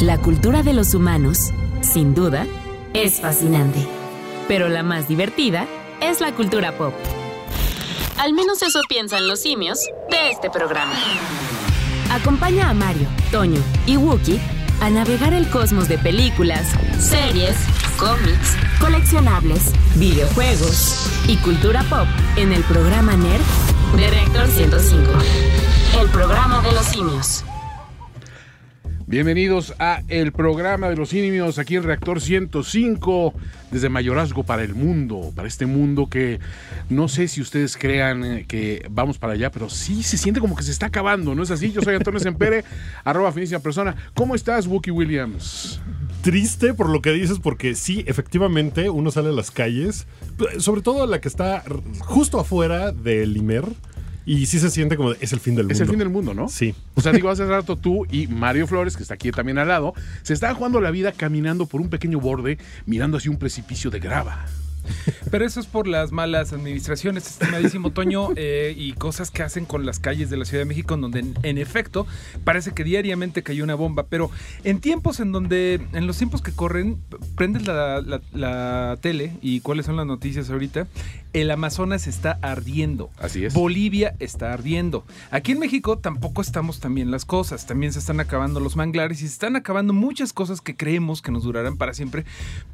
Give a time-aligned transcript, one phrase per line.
[0.00, 1.50] La cultura de los humanos,
[1.82, 2.46] sin duda,
[2.94, 3.86] es fascinante.
[4.48, 5.66] Pero la más divertida
[6.00, 6.94] es la cultura pop.
[8.16, 9.78] Al menos eso piensan los simios
[10.10, 10.94] de este programa.
[12.10, 14.40] Acompaña a Mario, Toño y Wookie
[14.80, 16.66] a navegar el cosmos de películas,
[16.98, 17.54] series,
[17.98, 23.42] cómics, coleccionables, videojuegos y cultura pop en el programa Nerd
[23.98, 25.10] de Reactor 105.
[26.00, 27.44] El programa de los simios.
[29.10, 33.34] Bienvenidos a el programa de los simios aquí en Reactor 105
[33.72, 36.38] desde Mayorazgo para el mundo, para este mundo que
[36.90, 40.54] no sé si ustedes crean eh, que vamos para allá, pero sí se siente como
[40.54, 41.72] que se está acabando, ¿no es así?
[41.72, 42.62] Yo soy Antonio Sempere,
[43.04, 43.96] arroba finísima persona.
[44.14, 45.80] ¿Cómo estás, Wookie Williams?
[46.22, 50.06] Triste por lo que dices, porque sí, efectivamente, uno sale a las calles,
[50.58, 51.64] sobre todo la que está
[51.98, 53.64] justo afuera del Imer
[54.26, 55.74] y sí se siente como es el fin del mundo.
[55.74, 56.48] Es el fin del mundo, ¿no?
[56.48, 56.74] Sí.
[56.94, 59.94] O sea, digo, hace rato tú y Mario Flores, que está aquí también al lado,
[60.22, 64.00] se estaban jugando la vida caminando por un pequeño borde, mirando hacia un precipicio de
[64.00, 64.46] grava.
[65.30, 69.86] Pero eso es por las malas administraciones, estimadísimo Toño, eh, y cosas que hacen con
[69.86, 72.06] las calles de la Ciudad de México, en donde en, efecto
[72.44, 74.06] parece que diariamente cayó una bomba.
[74.08, 74.30] Pero
[74.64, 76.98] en tiempos en donde, en los tiempos que corren,
[77.36, 80.86] prendes la, la tele y cuáles son las noticias ahorita,
[81.32, 83.10] el Amazonas está ardiendo.
[83.18, 83.54] Así es.
[83.54, 85.04] Bolivia está ardiendo.
[85.30, 87.66] Aquí en México tampoco estamos tan bien las cosas.
[87.66, 91.30] También se están acabando los manglares y se están acabando muchas cosas que creemos que
[91.30, 92.24] nos durarán para siempre,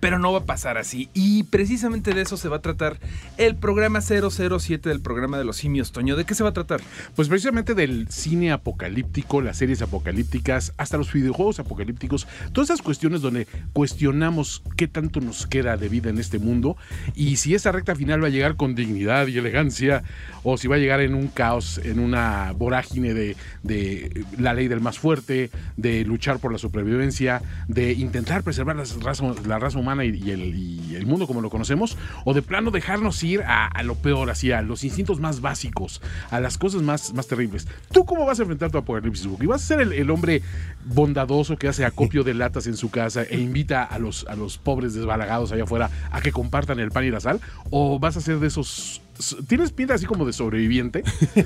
[0.01, 1.11] pero no va a pasar así.
[1.13, 2.99] Y precisamente de eso se va a tratar
[3.39, 6.15] el programa 007 del programa de los simios, Toño.
[6.15, 6.81] ¿De qué se va a tratar?
[7.15, 13.23] Pues precisamente del cine apocalíptico, las series apocalípticas, hasta los videojuegos apocalípticos, todas esas cuestiones
[13.23, 16.77] donde cuestionamos qué tanto nos queda de vida en este mundo
[17.15, 20.03] y si esa recta final va a llegar con dignidad y elegancia
[20.43, 24.81] o si va a llegar en un caos, en una vorágine de, la ley del
[24.81, 30.05] más fuerte, de luchar por la supervivencia, de intentar preservar la raza, la raza humana
[30.05, 31.86] y, el, mundo como lo conocemos,
[32.25, 36.41] o de plano dejarnos ir a, lo peor, así, a los instintos más básicos, a
[36.41, 37.69] las cosas más, más terribles.
[37.93, 40.43] ¿Tú cómo vas a enfrentar tu apocalipsis, ¿Y ¿Vas a ser el, hombre
[40.85, 44.59] bondadoso que hace acopio de latas en su casa e invita a los, a los
[44.59, 47.41] pobres desbalagados allá afuera a que compartan el pan y la sal?
[47.71, 49.03] ¿O vas a ser de esos
[49.47, 51.03] tienes pinta así como de sobreviviente.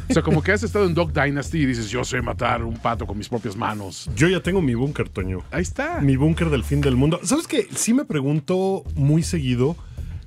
[0.09, 2.77] O sea, como que has estado en Dog Dynasty y dices, yo sé matar un
[2.77, 4.11] pato con mis propias manos.
[4.17, 5.43] Yo ya tengo mi búnker, Toño.
[5.51, 6.01] Ahí está.
[6.01, 7.21] Mi búnker del fin del mundo.
[7.23, 7.69] ¿Sabes qué?
[7.75, 9.77] Sí me pregunto muy seguido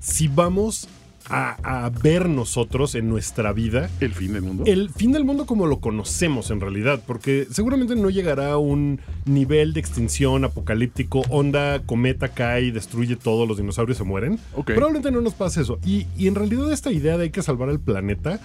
[0.03, 0.89] si vamos
[1.29, 3.89] a, ver nosotros en nuestra vida.
[4.01, 4.65] El fin del mundo.
[4.67, 8.99] El fin del mundo como lo conocemos en realidad, porque seguramente no llegará a un
[9.25, 14.37] nivel de extinción apocalíptico, onda, cometa cae, destruye todo, los dinosaurios se mueren.
[14.65, 15.79] Probablemente no nos pase eso.
[15.85, 18.41] Y, y en realidad esta idea de hay que salvar el planeta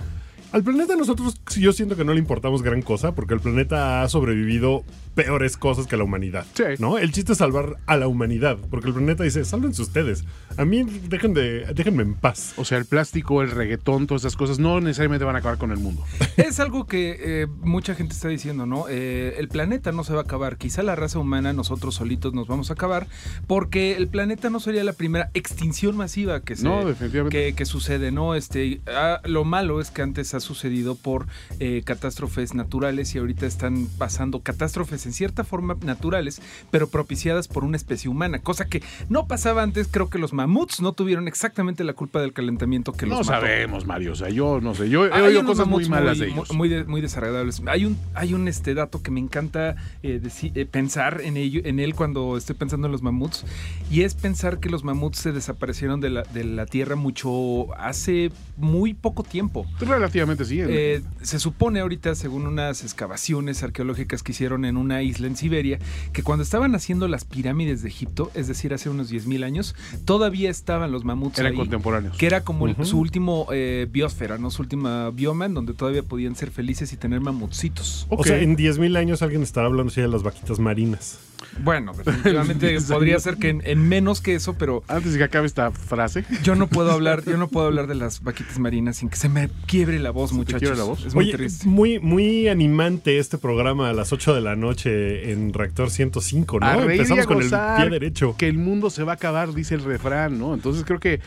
[0.53, 4.09] al planeta nosotros yo siento que no le importamos gran cosa porque el planeta ha
[4.09, 6.47] sobrevivido peores cosas que la humanidad.
[6.55, 6.63] Sí.
[6.79, 6.97] ¿No?
[6.97, 10.25] El chiste es salvar a la humanidad porque el planeta dice, sálvense ustedes.
[10.57, 12.55] A mí dejen de, déjenme en paz.
[12.57, 15.73] O sea, el plástico, el reggaetón, todas esas cosas no necesariamente van a acabar con
[15.73, 16.05] el mundo.
[16.37, 18.87] Es algo que eh, mucha gente está diciendo, ¿no?
[18.89, 20.57] Eh, el planeta no se va a acabar.
[20.57, 23.09] Quizá la raza humana, nosotros solitos nos vamos a acabar
[23.49, 27.55] porque el planeta no sería la primera extinción masiva que, se, no, definitivamente.
[27.55, 28.37] que, sucede, ¿no?
[28.37, 31.27] Este, ah, lo malo es que antes ha sucedido por
[31.61, 36.41] eh, catástrofes naturales y ahorita están pasando catástrofes en cierta forma naturales,
[36.71, 39.89] pero propiciadas por una especie humana, cosa que no pasaba antes.
[39.91, 43.87] Creo que los mamuts no tuvieron exactamente la culpa del calentamiento que los No sabemos,
[43.87, 46.53] Mario, o sea, yo no sé, yo he oído cosas muy malas de ellos.
[46.53, 47.63] Muy, muy desagradables.
[47.67, 50.21] Hay un, hay un este dato que me encanta eh,
[50.55, 53.45] eh, pensar en, ello, en él cuando estoy pensando en los mamuts,
[53.91, 58.31] y es pensar que los mamuts se desaparecieron de la, de la Tierra mucho hace
[58.57, 59.67] muy poco tiempo.
[59.81, 60.61] Relativamente sí.
[60.61, 65.79] Eh, se supone ahorita, según unas excavaciones arqueológicas que hicieron en una isla en Siberia,
[66.13, 69.75] que cuando estaban haciendo las pirámides de Egipto, es decir, hace unos 10.000 años,
[70.05, 72.17] todavía estaban los mamuts Eran contemporáneos.
[72.17, 74.51] Que era como su último eh, biosfera, ¿no?
[74.51, 78.07] Su última bioma, en donde todavía podían ser felices y tener mamutcitos.
[78.11, 81.19] O sea, en 10.000 años alguien estará hablando de las vaquitas marinas.
[81.63, 85.71] Bueno, definitivamente podría ser que en, menos que eso, pero antes de que acabe esta
[85.71, 89.17] frase, yo no puedo hablar, yo no puedo hablar de las vaquitas marinas sin que
[89.17, 90.77] se me quiebre la voz, muchachos.
[90.77, 91.05] La voz?
[91.05, 91.67] Es muy triste.
[91.67, 96.83] Muy, muy animante este programa a las 8 de la noche en Reactor 105, ¿no?
[96.83, 98.35] Empezamos con el pie derecho.
[98.37, 100.55] Que el mundo se va a acabar, dice el refrán, ¿no?
[100.55, 101.21] Entonces creo que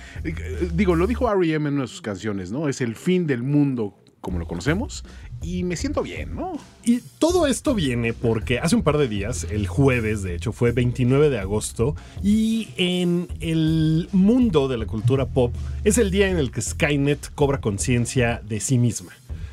[0.73, 1.67] digo, lo dijo R.E.M.
[1.67, 2.67] en una de sus canciones, ¿no?
[2.67, 5.03] Es el fin del mundo como lo conocemos
[5.41, 6.53] y me siento bien, ¿no?
[6.83, 10.71] Y todo esto viene porque hace un par de días, el jueves de hecho, fue
[10.71, 15.53] 29 de agosto, y en el mundo de la cultura pop
[15.83, 19.11] es el día en el que Skynet cobra conciencia de sí misma.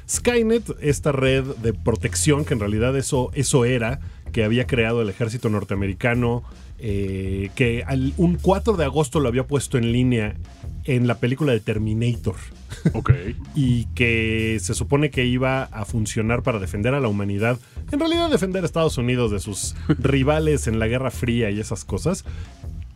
[0.08, 4.00] Skynet, esta red de protección, que en realidad eso, eso era,
[4.32, 6.44] que había creado el ejército norteamericano,
[6.78, 7.84] eh, que
[8.16, 10.36] un 4 de agosto lo había puesto en línea
[10.84, 12.36] en la película de Terminator.
[12.94, 13.10] Ok.
[13.54, 17.58] y que se supone que iba a funcionar para defender a la humanidad.
[17.90, 21.84] En realidad defender a Estados Unidos de sus rivales en la Guerra Fría y esas
[21.84, 22.24] cosas.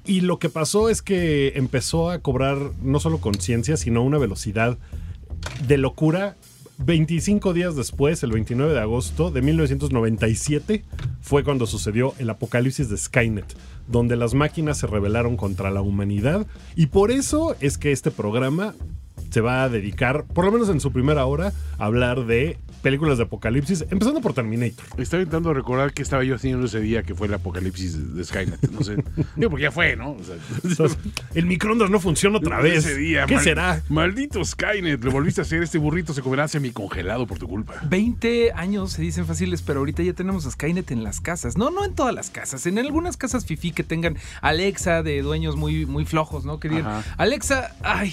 [0.05, 4.79] Y lo que pasó es que empezó a cobrar no solo conciencia, sino una velocidad
[5.67, 6.37] de locura
[6.84, 10.84] 25 días después, el 29 de agosto de 1997,
[11.20, 13.56] fue cuando sucedió el apocalipsis de Skynet,
[13.87, 16.44] donde las máquinas se rebelaron contra la humanidad.
[16.75, 18.75] Y por eso es que este programa
[19.32, 23.17] se va a dedicar, por lo menos en su primera hora, a hablar de películas
[23.17, 24.84] de apocalipsis, empezando por Terminator.
[24.99, 28.70] Estaba intentando recordar qué estaba yo haciendo ese día que fue el apocalipsis de Skynet.
[28.70, 28.96] No sé.
[29.37, 30.17] Digo, porque ya fue, ¿no?
[31.34, 32.84] el microondas no funciona otra vez.
[32.84, 33.82] Ese día, ¿Qué será?
[33.88, 35.62] Maldito Skynet, lo volviste a hacer.
[35.62, 37.75] Este burrito se comerá semi-congelado por tu culpa.
[37.88, 41.56] 20 años se dicen fáciles, pero ahorita ya tenemos a Skynet en las casas.
[41.56, 42.67] No, no en todas las casas.
[42.67, 46.61] En algunas casas fifi que tengan Alexa de dueños muy, muy flojos, ¿no?
[46.61, 48.12] Que digan, Alexa, ay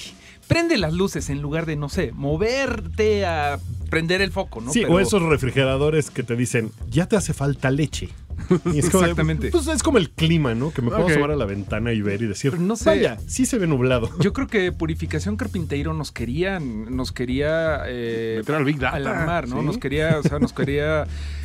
[0.50, 3.60] prende las luces en lugar de, no sé, moverte a
[3.90, 4.74] prender el foco, ¿no?
[4.74, 8.10] Sí, o esos refrigeradores que te dicen, ya te hace falta leche.
[8.74, 9.52] Exactamente.
[9.52, 10.72] pues es como el clima, ¿no?
[10.72, 11.22] Que me puedo okay.
[11.22, 14.10] a la ventana y ver y decir, no sé, vaya, sí se ve nublado.
[14.20, 18.98] Yo creo que Purificación Carpinteiro nos quería, nos quería eh, Meter al Big Data.
[18.98, 19.62] alarmar, ¿no?
[19.62, 21.06] Nos quería, o sea, nos quería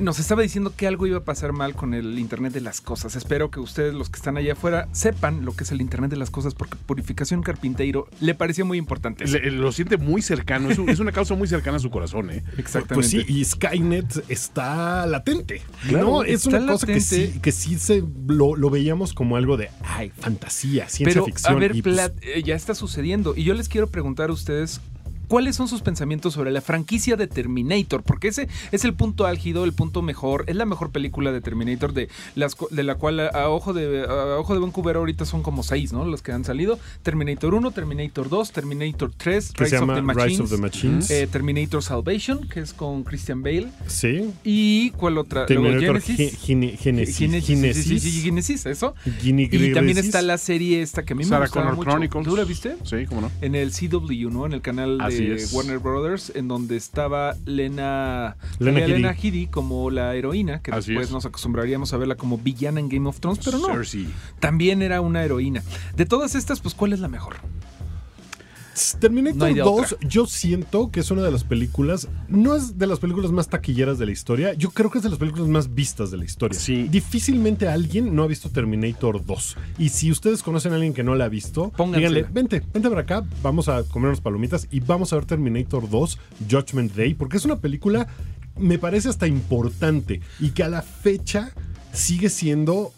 [0.00, 3.16] nos estaba diciendo que algo iba a pasar mal con el Internet de las Cosas.
[3.16, 6.16] Espero que ustedes, los que están allá afuera, sepan lo que es el Internet de
[6.16, 9.26] las Cosas, porque Purificación Carpinteiro le pareció muy importante.
[9.26, 12.30] lo siente muy cercano, es, una causa muy cercana a su corazón.
[12.30, 12.42] ¿eh?
[12.58, 12.94] Exactamente.
[12.94, 15.62] Pues sí, y Skynet está latente.
[15.90, 20.10] no, es una cosa que sí, que sí se, lo, veíamos como algo de, ay,
[20.10, 21.54] fantasía, ciencia ficción.
[21.54, 23.34] A ver, pues eh, ya está sucediendo.
[23.36, 24.80] Y yo les quiero preguntar a ustedes
[25.28, 28.02] ¿Cuáles son sus pensamientos sobre la franquicia de Terminator?
[28.02, 31.92] Porque ese es el punto álgido, el punto mejor, es la mejor película de Terminator
[31.92, 35.62] de, las, de la cual a, ojo de a ojo de Vancouver ahorita son como
[35.62, 36.04] seis, ¿no?
[36.04, 36.78] Los que han salido.
[37.02, 42.72] Terminator 1, Terminator 2, Terminator 3, Rise, of the Machines, eh, Terminator Salvation, que es
[42.72, 43.68] con Christian Bale.
[43.86, 44.30] Sí.
[44.44, 45.46] ¿Y cuál otra?
[45.46, 46.38] Terminator Genesis.
[46.40, 47.16] Genesis.
[47.46, 48.22] Genesis.
[48.22, 48.94] Genesis, eso.
[49.22, 51.90] Y también está la serie esta que a mí me gusta mucho.
[51.90, 52.24] Chronicles.
[52.24, 52.76] ¿Tú la viste?
[52.84, 53.30] Sí, cómo no.
[53.40, 54.46] En el CW, ¿no?
[54.46, 55.15] En el canal de
[55.52, 59.46] Warner Brothers, en donde estaba Lena, Lena, Headey.
[59.46, 63.40] como la heroína, que después nos acostumbraríamos a verla como villana en Game of Thrones,
[63.44, 63.68] pero no.
[64.40, 65.62] También era una heroína.
[65.94, 67.36] De todas estas, pues, ¿cuál es la mejor?
[69.00, 73.32] Terminator 2, yo siento que es una de las películas, no es de las películas
[73.32, 76.18] más taquilleras de la historia, yo creo que es de las películas más vistas de
[76.18, 76.58] la historia.
[76.58, 76.88] Sí.
[76.88, 79.56] Difícilmente alguien no ha visto Terminator 2.
[79.78, 83.02] Y si ustedes conocen a alguien que no la ha visto, díganle, vente, vente para
[83.02, 86.18] acá, vamos a comer unas palomitas y vamos a ver Terminator 2,
[86.50, 88.08] Judgment Day, porque es una película,
[88.58, 91.52] me parece hasta importante y que a la fecha
[91.92, 92.92] sigue siendo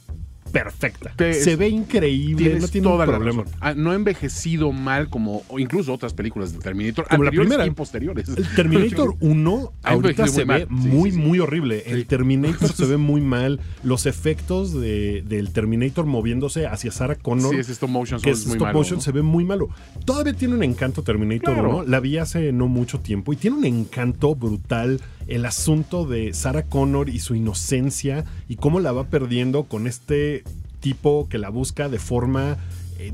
[0.51, 1.15] perfecta.
[1.33, 3.45] se ve increíble, no tiene problema.
[3.61, 7.71] Ah, no ha envejecido mal como incluso otras películas de Terminator, como la primera y
[7.71, 8.29] posteriores.
[8.29, 11.83] El Terminator 1 ahorita se ve muy, muy horrible.
[11.87, 13.61] El Terminator se ve muy mal.
[13.83, 18.73] Los efectos de, del Terminator moviéndose hacia Sarah Connor, sí, stop motion, que es stop
[18.73, 19.69] motion, se ve muy malo.
[20.05, 21.85] Todavía tiene un encanto Terminator 1.
[21.85, 26.65] La vi hace no mucho tiempo y tiene un encanto brutal el asunto de Sarah
[26.65, 30.43] Connor y su inocencia y cómo la va perdiendo con este
[30.81, 32.57] tipo que la busca de forma
[32.99, 33.13] eh,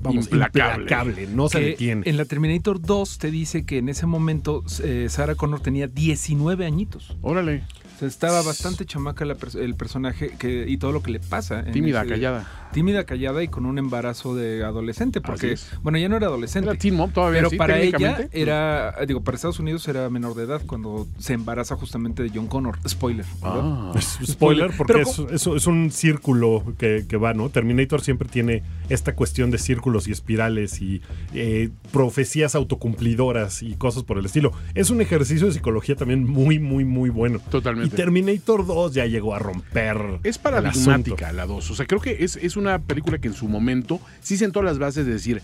[0.00, 1.26] vamos, implacable.
[1.26, 2.08] no se detiene.
[2.08, 6.64] En la Terminator 2 te dice que en ese momento eh, Sarah Connor tenía 19
[6.64, 7.16] añitos.
[7.20, 7.64] Órale
[8.00, 11.64] estaba bastante chamaca el personaje que, y todo lo que le pasa.
[11.64, 12.46] Tímida, callada.
[12.72, 15.20] Tímida, callada y con un embarazo de adolescente.
[15.20, 16.68] Porque, bueno, ya no era adolescente.
[16.68, 17.42] Era teen mom todavía.
[17.42, 21.76] Pero para ella era, digo, para Estados Unidos era menor de edad cuando se embaraza
[21.76, 22.78] justamente de John Connor.
[22.86, 23.24] Spoiler.
[23.42, 23.92] Ah.
[24.26, 27.48] spoiler, porque es, es, un círculo que, que, va, ¿no?
[27.48, 31.00] Terminator siempre tiene esta cuestión de círculos y espirales y
[31.34, 34.52] eh, profecías autocumplidoras y cosas por el estilo.
[34.74, 37.40] Es un ejercicio de psicología también muy, muy, muy bueno.
[37.50, 37.85] Totalmente.
[37.86, 40.20] Y Terminator 2 ya llegó a romper.
[40.22, 41.70] Es paradigmática la 2.
[41.70, 44.78] O sea, creo que es, es una película que en su momento sí sentó las
[44.78, 45.42] bases de decir,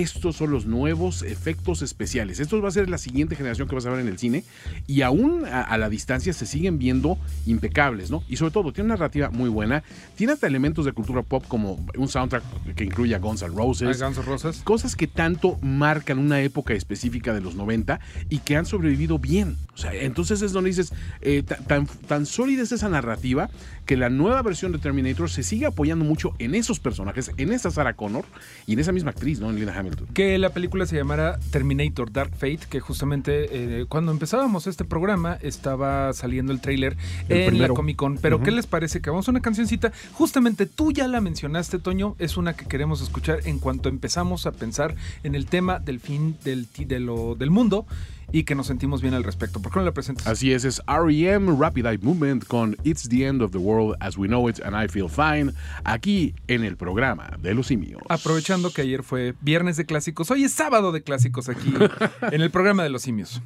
[0.00, 2.40] estos son los nuevos efectos especiales.
[2.40, 4.44] Esto va a ser la siguiente generación que vas a ver en el cine.
[4.86, 8.24] Y aún a, la distancia se siguen viendo impecables, ¿no?
[8.28, 9.82] Y sobre todo, tiene una narrativa muy buena.
[10.16, 12.42] Tiene hasta elementos de cultura pop como un soundtrack
[12.74, 14.00] que incluye a Guns N' Roses.
[14.00, 14.62] Guns N' Roses.
[14.64, 19.56] Cosas que tanto marcan una época específica de los 90 y que han sobrevivido bien.
[19.74, 23.50] O sea, entonces es donde dices, eh, tan, tan sólida es esa narrativa
[23.86, 27.70] que la nueva versión de Terminator se sigue apoyando mucho en esos personajes, en esa
[27.70, 28.24] Sarah Connor
[28.66, 29.50] y en esa misma actriz, ¿no?
[29.50, 30.06] En Lina Hamilton.
[30.14, 35.38] Que la película se llamara Terminator Dark Fate, que justamente eh, cuando empezábamos este programa
[35.42, 36.96] estaba saliendo el tráiler
[37.28, 38.18] en la Comic Con.
[38.18, 39.92] Pero ¿qué les parece que vamos a una cancioncita?
[40.14, 44.52] Justamente tú ya la mencionaste, Toño, es una que queremos escuchar en cuanto empezamos a
[44.52, 47.86] pensar en el tema del fin del, de lo, del mundo
[48.32, 49.60] y que nos sentimos bien al respecto.
[49.60, 50.26] ¿Por qué no la presentas?
[50.26, 54.16] Así es, es REM Rapid Eye Movement con It's the End of the World as
[54.16, 55.52] We Know It and I Feel Fine,
[55.84, 58.02] aquí en el programa de los simios.
[58.08, 61.74] Aprovechando que ayer fue viernes de clásicos, hoy es sábado de clásicos aquí
[62.32, 63.42] en el programa de los simios.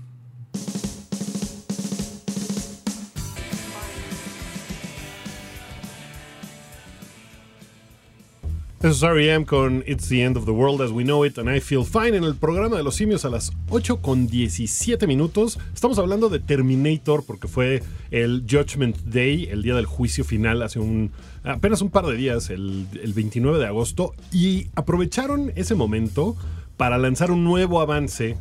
[8.88, 9.46] Es R.E.M.
[9.46, 12.18] con It's the End of the World as We Know It and I Feel Fine
[12.18, 15.58] en el programa de los simios a las 8 con 17 minutos.
[15.74, 20.78] Estamos hablando de Terminator porque fue el Judgment Day, el día del juicio final, hace
[20.78, 21.10] un
[21.42, 26.36] apenas un par de días, el, el 29 de agosto, y aprovecharon ese momento
[26.76, 28.36] para lanzar un nuevo avance,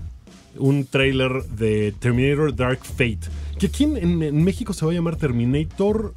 [0.57, 3.21] un trailer de Terminator Dark Fate,
[3.57, 6.13] que aquí en México se va a llamar Terminator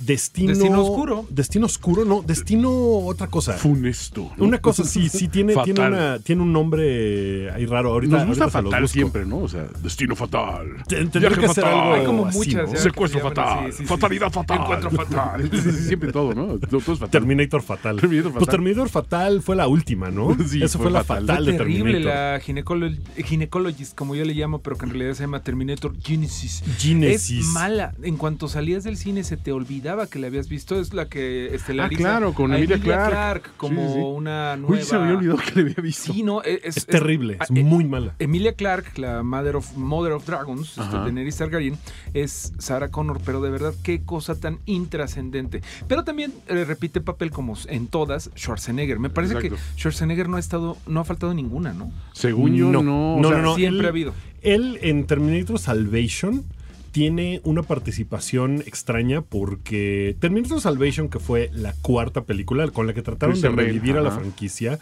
[0.00, 1.26] Destino, destino oscuro.
[1.30, 3.52] Destino oscuro, no, destino otra cosa.
[3.54, 4.30] Funesto.
[4.38, 7.92] Una cosa, sí, sí, tiene, tiene, una, tiene un nombre ahí raro.
[7.92, 9.38] Ahorita, Nos gusta ahorita fatal siempre, ¿no?
[9.40, 10.68] O sea, destino fatal.
[10.88, 12.78] Tendría que ser algo Hay como así, muchas, ¿no?
[12.78, 13.58] Secuestro fatal.
[13.66, 13.84] así, sí, sí.
[13.86, 14.60] fatalidad fatal.
[14.62, 15.50] Encuentro fatal.
[15.52, 16.58] Sí, sí, siempre todo, ¿no?
[16.58, 17.10] Todo, fatal.
[17.10, 17.96] Terminator Fatal.
[18.00, 18.58] Terminator Pues Fatal.
[18.60, 20.36] Terminator Fatal fue la última, ¿no?
[20.48, 21.26] Sí, Esa fue fue, la fatal.
[21.26, 22.14] fatal de Terrible Terminator.
[22.14, 26.62] la ginecolo- ginecologist, como yo le llamo, pero que en realidad se llama Terminator Genesis.
[26.78, 27.40] Genesis.
[27.46, 27.94] Es mala.
[28.02, 30.78] En cuanto salías del cine se te olvidaba que la habías visto.
[30.80, 33.50] Es la que estelariza Ah, claro, con a Emilia Clarke.
[33.56, 34.00] como Sí, sí.
[34.00, 34.74] una nueva...
[34.76, 36.12] Uy, se me había olvidado que le había visto.
[36.12, 38.14] Sí, no, es, Es terrible, es ah, eh, muy mala.
[38.18, 40.98] Emilia Clarke, la Mother of, Mother of Dragons, este, Ajá.
[41.00, 41.76] Daenerys Targaryen,
[42.14, 45.62] es Sarah Connor, pero de verdad qué cosa tan intrascendente.
[45.88, 48.98] Pero también eh, repite papel como en todas Schwarzenegger.
[48.98, 49.56] Me parece Exacto.
[49.56, 51.90] que Schwarzenegger no ha estado, no ha faltado ninguna, ¿no?
[52.12, 52.82] Según yo, no.
[52.82, 53.54] No, o no, sea, no, no.
[53.56, 54.14] siempre él- ha habido.
[54.42, 56.44] Él en Terminator Salvation
[56.92, 63.02] tiene una participación extraña porque Terminator Salvation, que fue la cuarta película con la que
[63.02, 64.78] trataron Christian de Bale, revivir a la franquicia,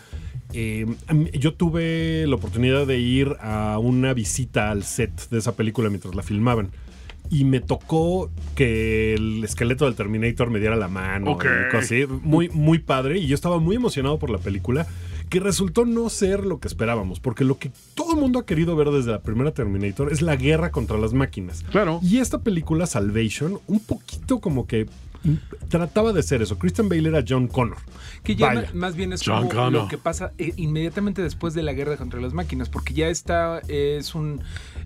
[0.53, 0.87] eh,
[1.35, 6.15] yo tuve la oportunidad de ir a una visita al set de esa película mientras
[6.15, 6.71] la filmaban.
[7.31, 11.33] Y me tocó que el esqueleto del Terminator me diera la mano.
[11.33, 11.45] Ok.
[11.45, 12.07] y cosas así.
[12.23, 13.19] Muy, muy padre.
[13.19, 14.87] Y yo estaba muy emocionado por la película,
[15.28, 17.20] que resultó no ser lo que esperábamos.
[17.20, 20.37] Porque lo que todo el mundo ha querido ver desde la primera Terminator es la
[20.37, 21.64] guerra contra las máquinas.
[21.70, 22.00] Claro.
[22.02, 24.87] Y esta película, Salvation, un poquito como que
[25.69, 26.59] trataba de ser eso.
[26.59, 27.79] Christian Bale era John Connor.
[28.23, 28.71] Que ya Vaya.
[28.75, 29.73] más bien es John como Connor.
[29.85, 33.61] lo que pasa eh, inmediatamente después de la guerra contra las máquinas, porque ya está,
[33.69, 34.41] es un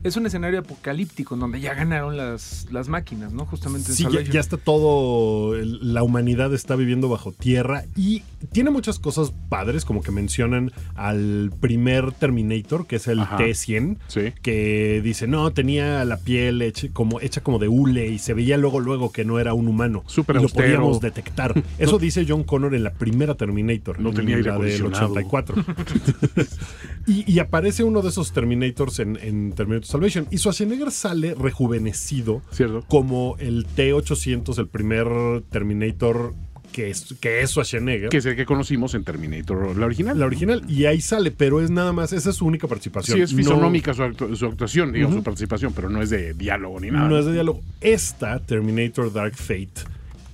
[0.05, 3.47] es un escenario apocalíptico en donde ya ganaron las, las máquinas, ¿no?
[3.47, 8.99] Justamente en Sí, ya, está todo, la humanidad está viviendo bajo tierra y tiene muchas
[8.99, 13.37] cosas padres, como que mencionan al primer Terminator, que es el Ajá.
[13.37, 14.33] T-100, Sí.
[14.43, 18.57] que dice, no, tenía la piel hecha como, hecha como de hule y se veía
[18.57, 20.03] luego luego que no era un humano.
[20.23, 21.55] Súper lo podíamos detectar.
[21.79, 24.00] Eso dice John Connor en la primera Terminator.
[24.00, 25.12] No en tenía aire la del acondicionado.
[25.12, 25.64] 84.
[27.07, 30.26] y, y aparece uno de esos Terminators en, en Terminator Salvation.
[30.31, 32.85] Y Schwarzenegger sale rejuvenecido ¿Cierto?
[32.88, 36.35] como el T-800, el primer Terminator
[36.73, 38.09] que es, que es Schwarzenegger.
[38.09, 40.19] Que es el que conocimos en Terminator, la original.
[40.19, 43.19] la original, y ahí sale, pero es nada más, esa es su única participación.
[43.19, 45.17] Sí, es No- fisonómica su, actu- su actuación, Ujú.
[45.17, 47.09] su participación, pero no es de diálogo ni nada.
[47.11, 47.61] No es de diálogo.
[47.83, 49.69] Esta, Terminator Dark Fate,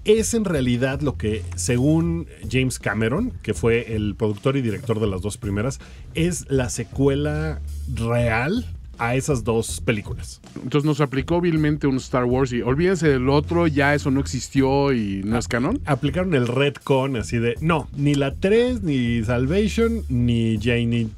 [0.08, 5.06] es en realidad lo que, según James Cameron, que fue el productor y director de
[5.06, 5.80] las dos primeras,
[6.14, 7.60] es la secuela
[7.94, 8.64] real
[8.98, 10.40] a esas dos películas.
[10.62, 14.92] Entonces nos aplicó vilmente un Star Wars y olvídense del otro, ya eso no existió
[14.92, 15.80] y no es canon.
[15.86, 21.08] Aplicaron el retcon así de, no, ni la 3, ni Salvation, ni Jane-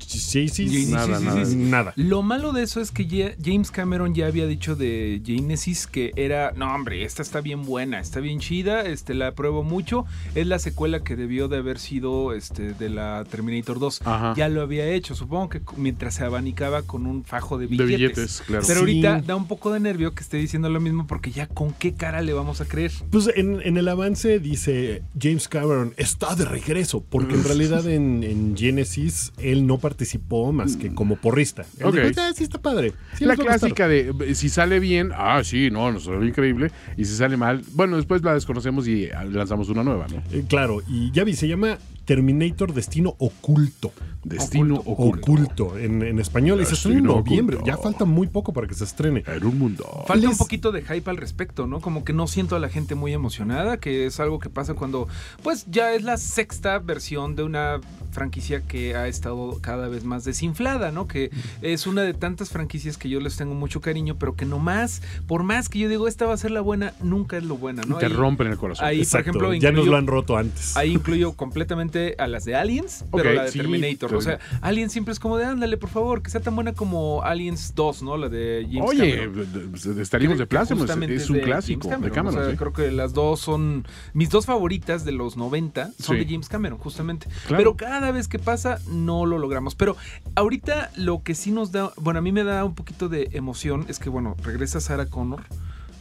[0.91, 1.93] nada, nada, nada.
[1.97, 6.13] Lo malo de eso es que ya- James Cameron ya había dicho de Genesis que
[6.17, 10.47] era, no hombre, esta está bien buena, está bien chida, este la apruebo mucho, es
[10.47, 14.03] la secuela que debió de haber sido este de la Terminator 2.
[14.05, 14.35] Ajá.
[14.37, 18.43] Ya lo había hecho, supongo que mientras se abanicaba con un fajo de De billetes.
[18.47, 18.65] claro.
[18.67, 18.81] Pero Sí.
[18.81, 21.95] ahorita da un poco de nervio que esté diciendo lo mismo porque ya con qué
[21.95, 22.91] cara le vamos a creer.
[23.11, 28.23] Pues en, en el avance dice James Cameron está de regreso, porque en realidad en,
[28.23, 31.63] en Genesis él no participó más que como porrista.
[31.79, 31.95] Él Ok.
[31.97, 32.93] dijo, "Ah, sí está padre.
[33.17, 33.59] sí la les va a gustar".
[33.75, 36.71] clásica de eh, si sale bien, ah, sí, no, nos salió increíble.
[36.97, 40.23] Y si sale mal, bueno, después la desconocemos y ah, lanzamos una nueva, ¿no?
[40.33, 43.93] Eh, claro, y ya vi, se llama Terminator Destino Oculto.
[44.23, 45.21] Destino Oculto.
[45.33, 46.61] Oculto, en, en español.
[46.61, 47.57] y se estrena en noviembre.
[47.57, 47.71] Oculto.
[47.77, 49.25] Ya falta muy poco para que se estrene.
[49.27, 50.05] En un mundo.
[50.07, 51.81] Falta un poquito de hype al respecto, ¿no?
[51.81, 55.09] Como que no siento a la gente muy emocionada, que es algo que pasa cuando,
[55.43, 57.81] pues ya es la sexta versión de una
[58.13, 61.07] franquicia que ha estado cada vez más desinflada, ¿no?
[61.07, 61.31] Que
[61.63, 65.45] es una de tantas franquicias que yo les tengo mucho cariño, pero que nomás, por
[65.45, 67.99] más que yo digo esta va a ser la buena, nunca es lo buena, ¿no?
[67.99, 68.85] Te Ahí- rompen el corazón.
[68.85, 70.77] ahí, por ejemplo, ya nos lo han roto antes.
[70.77, 74.10] Ahí incluyo completamente a las de Aliens, pero Ok, la de sí, Terminator.
[74.17, 77.23] O sea, Aliens siempre es como de ándale, por favor, que sea tan buena como
[77.23, 78.17] Aliens 2, ¿no?
[78.17, 79.53] La de James Oye, Cameron.
[79.53, 82.39] de- de- estaríamos de justamente Es un clásico James de Cameron, Cameron.
[82.39, 82.57] o sea, sí.
[82.59, 83.87] Creo que las dos son.
[84.15, 86.25] Mis dos favoritas de los 90 son Sí.
[86.25, 87.27] de James Cameron, justamente.
[87.47, 87.57] Claro.
[87.59, 89.75] Pero cada vez que pasa, no lo logramos.
[89.75, 89.97] Pero
[90.35, 91.93] ahorita lo que sí nos da.
[91.97, 95.43] Bueno, a mí me da un poquito de emoción es que, bueno, regresa Sarah Connor.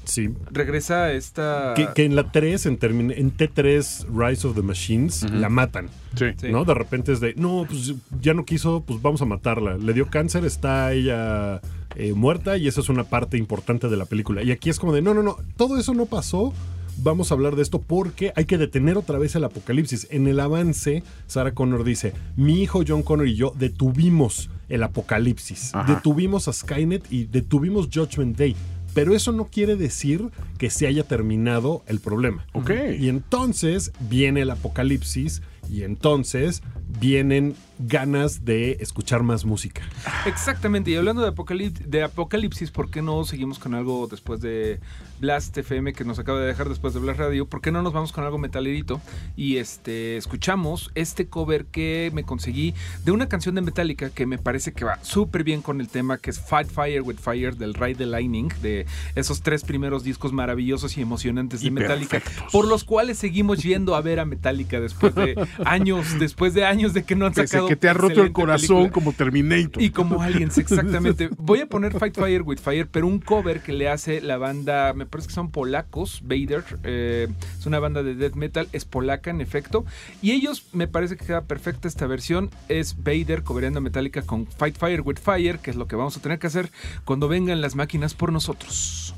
[0.10, 0.30] Sí.
[0.52, 1.74] Regresa esta.
[1.76, 5.90] Que, que en la 3, en, termin- en T3 Rise of the Machines, la matan.
[6.16, 6.26] Sí.
[6.40, 6.48] Sí.
[6.52, 6.66] ¿No?
[6.66, 9.78] De repente es de, no, pues ya no quiso, pues vamos a matarla.
[9.78, 11.62] Le dio cáncer, está ella
[11.96, 14.44] eh, muerta y esa es una parte importante de la película.
[14.44, 16.54] Y aquí es como de, no, no, no, todo eso no pasó.
[17.02, 20.08] Vamos a hablar de esto porque hay que detener otra vez el apocalipsis.
[20.12, 25.74] En el avance, Sarah Connor dice, mi hijo John Connor y yo detuvimos el apocalipsis.
[25.74, 25.94] Ajá.
[25.96, 28.54] Detuvimos a Skynet y detuvimos Judgment Day.
[29.00, 32.46] Pero eso no quiere decir que se haya terminado el problema.
[32.52, 32.72] Ok.
[33.00, 36.64] Y entonces viene el apocalipsis y entonces
[37.00, 39.82] vienen ganas de escuchar más música.
[40.26, 44.80] Exactamente, y hablando de, apocalip- de apocalipsis, ¿por qué no seguimos con algo después de
[45.22, 47.46] Blast FM que nos acaba de dejar después de Blast Radio?
[47.48, 49.02] ¿Por qué no nos vamos con algo metalerito?
[49.38, 52.74] Y este escuchamos este cover que me conseguí
[53.06, 56.18] de una canción de Metallica que me parece que va súper bien con el tema
[56.18, 60.34] que es Fight Fire with Fire del Ride the Lightning, de esos tres primeros discos
[60.34, 62.52] maravillosos y emocionantes de Y Metallica, perfectos.
[62.52, 66.94] por los cuales seguimos yendo a ver a Metallica después de años, después de años
[66.94, 68.92] de que no han sacado que te ha roto el corazón película.
[68.92, 69.82] como Terminator.
[69.82, 71.30] Y como Aliens, exactamente.
[71.38, 74.94] Voy a poner Fight Fire with Fire, pero un cover que le hace la banda,
[74.94, 79.30] me parece que son polacos, Vader, eh, es una banda de death metal, es polaca
[79.30, 79.86] en efecto,
[80.22, 84.78] y ellos me parece que queda perfecta esta versión, es Vader cobereando Metallica con Fight
[84.78, 86.72] Fire with Fire, que es lo que vamos a tener que hacer
[87.06, 89.14] cuando vengan las máquinas por nosotros.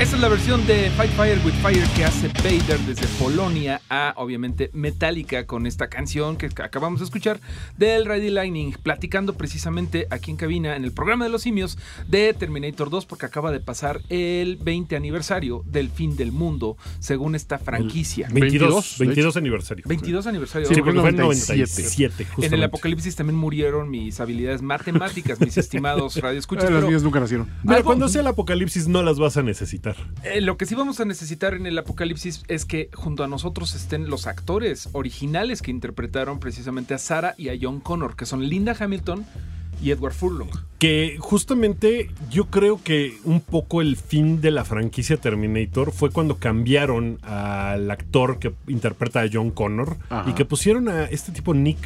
[0.00, 4.14] Esa es la versión de Fight Fire with Fire que hace Vader desde Polonia a,
[4.16, 7.40] obviamente, Metallica con esta canción que acabamos de escuchar
[7.76, 12.32] del Ready Lightning, platicando precisamente aquí en cabina en el programa de los simios de
[12.32, 17.58] Terminator 2 porque acaba de pasar el 20 aniversario del fin del mundo según esta
[17.58, 18.28] franquicia.
[18.30, 19.84] 22, 22, de 22 aniversario.
[19.88, 20.68] 22 aniversario.
[20.68, 21.58] Sí, Sí, porque fue fue en 97.
[21.82, 22.26] 97.
[22.46, 26.66] en el apocalipsis también murieron mis habilidades matemáticas, mis estimados radioescuchas.
[26.66, 27.48] Eh, las pero- mías nunca nacieron.
[27.64, 29.87] Mira, Algo- cuando sea el apocalipsis no las vas a necesitar.
[30.24, 33.74] Eh, lo que sí vamos a necesitar en el apocalipsis es que junto a nosotros
[33.74, 38.48] estén los actores originales que interpretaron precisamente a Sarah y a John Connor, que son
[38.48, 39.24] Linda Hamilton
[39.82, 40.50] y Edward Furlong.
[40.78, 46.36] Que justamente yo creo que un poco el fin de la franquicia Terminator fue cuando
[46.36, 50.28] cambiaron al actor que interpreta a John Connor Ajá.
[50.28, 51.78] y que pusieron a este tipo Nick.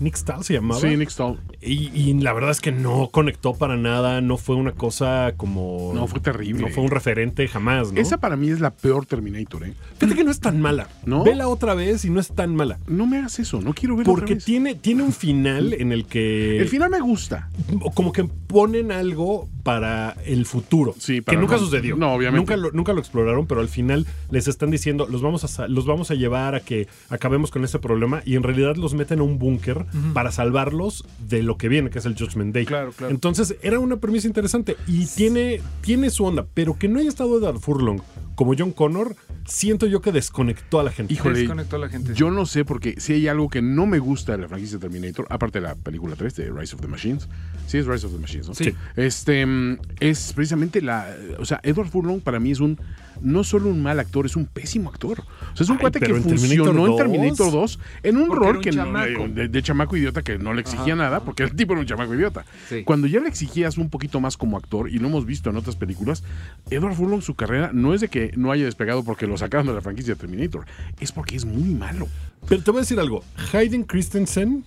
[0.00, 0.80] Nick Stahl se llamaba.
[0.80, 1.38] Sí, Nick Stahl.
[1.62, 5.92] Y, y la verdad es que no conectó para nada, no fue una cosa como...
[5.94, 6.62] No, fue terrible.
[6.62, 8.00] No fue un referente jamás, ¿no?
[8.00, 9.74] Esa para mí es la peor Terminator, ¿eh?
[9.98, 10.88] Fíjate que no es tan mala.
[11.06, 11.24] ¿No?
[11.24, 12.78] Vela otra vez y no es tan mala.
[12.86, 14.44] No me hagas eso, no quiero verlo Porque otra vez.
[14.44, 16.58] tiene, tiene un final en el que...
[16.58, 17.48] El final me gusta.
[17.94, 20.94] como que ponen algo para el futuro.
[20.98, 21.96] Sí, que para nunca no- sucedió.
[21.96, 22.38] no, obviamente.
[22.38, 25.86] Nunca lo, nunca lo exploraron, pero al final les están diciendo, los vamos, a, los
[25.86, 29.22] vamos a llevar a que acabemos con este problema y en realidad los meten a
[29.24, 32.66] un búnker para salvarlos de lo que viene, que es el Judgment Day.
[32.66, 33.12] Claro, claro.
[33.12, 37.38] Entonces era una premisa interesante y tiene, tiene su onda, pero que no haya estado
[37.38, 38.00] Edward Furlong
[38.36, 41.14] como John Connor, siento yo que desconectó a la gente.
[41.14, 42.14] Híjole, Desconectó a la gente.
[42.14, 45.26] Yo no sé porque si hay algo que no me gusta de la franquicia Terminator,
[45.30, 47.28] aparte de la película 3 de Rise of the Machines.
[47.66, 48.54] Sí, es Rise of the Machines, ¿no?
[48.54, 48.74] Sí.
[48.94, 51.16] Este mm, es precisamente la.
[51.38, 52.78] O sea, Edward Furlong para mí es un.
[53.22, 55.20] No solo un mal actor, es un pésimo actor.
[55.20, 58.30] O sea, es un Ay, cuate que en funcionó Terminator en Terminator 2 en un
[58.30, 61.24] rol un que no- de, de chamaco idiota que no le exigía Ajá, nada, ajá.
[61.24, 62.44] porque el tipo era un chamaco idiota.
[62.68, 62.82] Sí.
[62.84, 65.76] Cuando ya le exigías un poquito más como actor, y lo hemos visto en otras
[65.76, 66.22] películas,
[66.70, 69.72] Edward Furlong, su carrera no es de que no haya despegado porque lo sacaron de
[69.74, 70.66] la franquicia de Terminator,
[71.00, 72.08] es porque es muy malo.
[72.48, 73.24] Pero te voy a decir algo.
[73.52, 74.64] Hayden Christensen,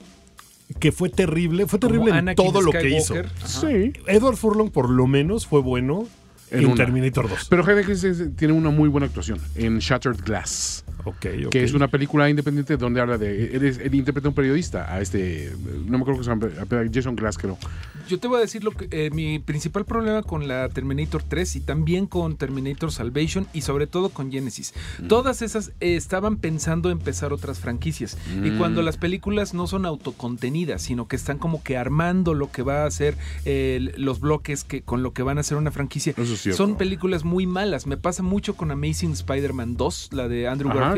[0.80, 3.16] que fue terrible, fue Como terrible en Anakin todo lo que hizo.
[3.16, 3.48] Ajá.
[3.48, 3.94] Sí.
[4.08, 6.08] Edward Furlong por lo menos fue bueno
[6.52, 6.76] En.
[6.76, 7.48] Terminator 2.
[7.50, 10.84] Pero Hayden Christensen tiene una muy buena actuación en Shattered Glass.
[11.22, 13.56] Que es una película independiente donde habla de.
[13.56, 15.54] Él, interpreta a un periodista, a este.
[15.86, 16.90] No me acuerdo que se llama.
[16.94, 17.58] Jason Glass, creo.
[18.08, 18.88] Yo te voy a decir lo que.
[18.92, 23.88] Eh, mi principal problema con la Terminator 3 y también con Terminator Salvation y sobre
[23.88, 24.74] todo con Genesis.
[25.00, 25.08] Mm.
[25.08, 28.18] Todas esas eh, estaban pensando empezar otras franquicias.
[28.44, 28.86] Y cuando mm.
[28.86, 32.92] las películas no son autocontenidas, sino que están como que armando lo que va a
[32.92, 33.16] ser
[33.98, 36.14] los bloques que con lo que van a hacer una franquicia,
[36.54, 37.88] son películas muy malas.
[37.88, 40.89] Me pasa mucho con Amazing Spider-Man 2, la de Andrew Garfield.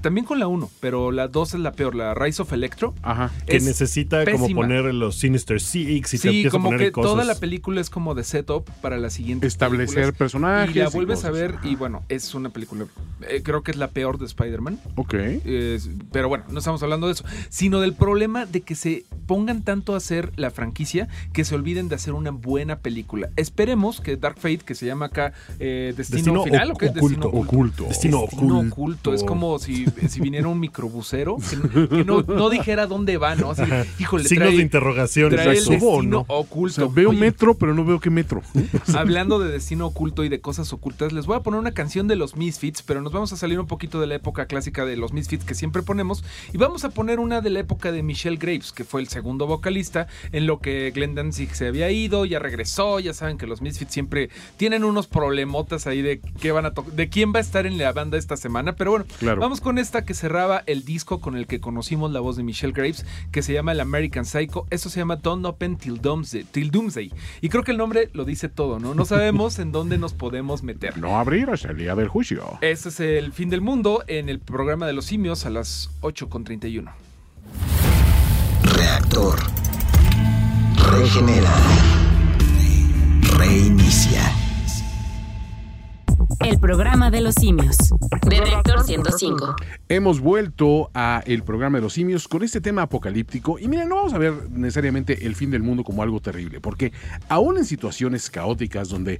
[0.00, 2.94] También con la 1, pero la 2 es la peor, la Rise of Electro.
[3.02, 3.30] Ajá.
[3.46, 7.90] Que necesita como poner los Sinister Six y sí, como que toda la película es
[7.90, 9.46] como de setup para la siguiente.
[9.46, 10.74] Establecer personajes.
[10.74, 12.86] Y la vuelves a ver y bueno, es una película,
[13.28, 14.78] eh, creo que es la peor de Spider-Man.
[14.96, 15.14] Ok.
[16.12, 19.94] pero bueno, no estamos hablando de eso, sino del problema de que se pongan tanto
[19.94, 23.30] a hacer la franquicia que se olviden de hacer una buena película.
[23.36, 27.26] Esperemos que Dark Fate, que se llama acá eh, Destino, Final, ¿o qué es Destino
[27.26, 27.86] oculto.
[27.88, 29.01] Destino oculto.
[29.12, 31.36] Es como si, si viniera un microbusero
[31.90, 33.52] que, no, dijera dónde va, ¿no?
[33.98, 35.30] híjole, Signos de interrogación.
[35.30, 36.90] Trae el destino oculto.
[36.90, 38.42] veo metro, pero no veo qué metro.
[38.94, 42.16] Hablando de destino oculto y de cosas ocultas, les voy a poner una canción de
[42.16, 45.12] los Misfits, pero nos vamos a salir un poquito de la época clásica de los
[45.12, 48.72] Misfits que siempre ponemos y vamos a poner una de la época de Michelle Graves,
[48.72, 53.00] que fue el segundo vocalista en lo que Glenn Danzig se había ido, ya regresó,
[53.00, 57.08] ya saben que los Misfits siempre tienen unos problemotas ahí de qué van a de
[57.08, 60.14] quién va a estar en la banda esta semana, pero bueno, vamos con esta que
[60.14, 63.72] cerraba el disco con el que conocimos la voz de Michelle Graves, que se llama
[63.72, 67.12] El American Psycho, eso se llama Don't Open Till Doomsday, Till Doomsday.
[67.40, 68.94] Y creo que el nombre lo dice todo, ¿no?
[68.94, 70.98] No sabemos en dónde nos podemos meter.
[70.98, 72.58] No abrir hasta el día del juicio.
[72.60, 76.92] Este es el fin del mundo en el programa de los simios a las 8.31.
[78.76, 79.38] Reactor.
[80.90, 81.52] Regenera.
[83.38, 84.41] Reinicia.
[86.40, 87.76] El programa de los simios.
[88.28, 89.56] De Reactor 105.
[89.88, 93.58] Hemos vuelto a el programa de los simios con este tema apocalíptico.
[93.58, 96.92] Y miren, no vamos a ver necesariamente el fin del mundo como algo terrible, porque
[97.28, 99.18] aún en situaciones caóticas donde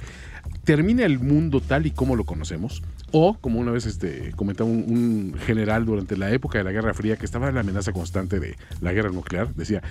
[0.64, 5.34] termina el mundo tal y como lo conocemos, o como una vez este, comentaba un,
[5.46, 8.56] general durante la época de la Guerra Fría que estaba en la amenaza constante de
[8.80, 9.82] la guerra nuclear, decía,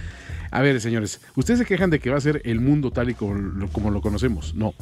[0.50, 3.14] a ver señores, ustedes se quejan de que va a ser el mundo tal y
[3.14, 4.56] como lo conocemos.
[4.56, 4.74] No,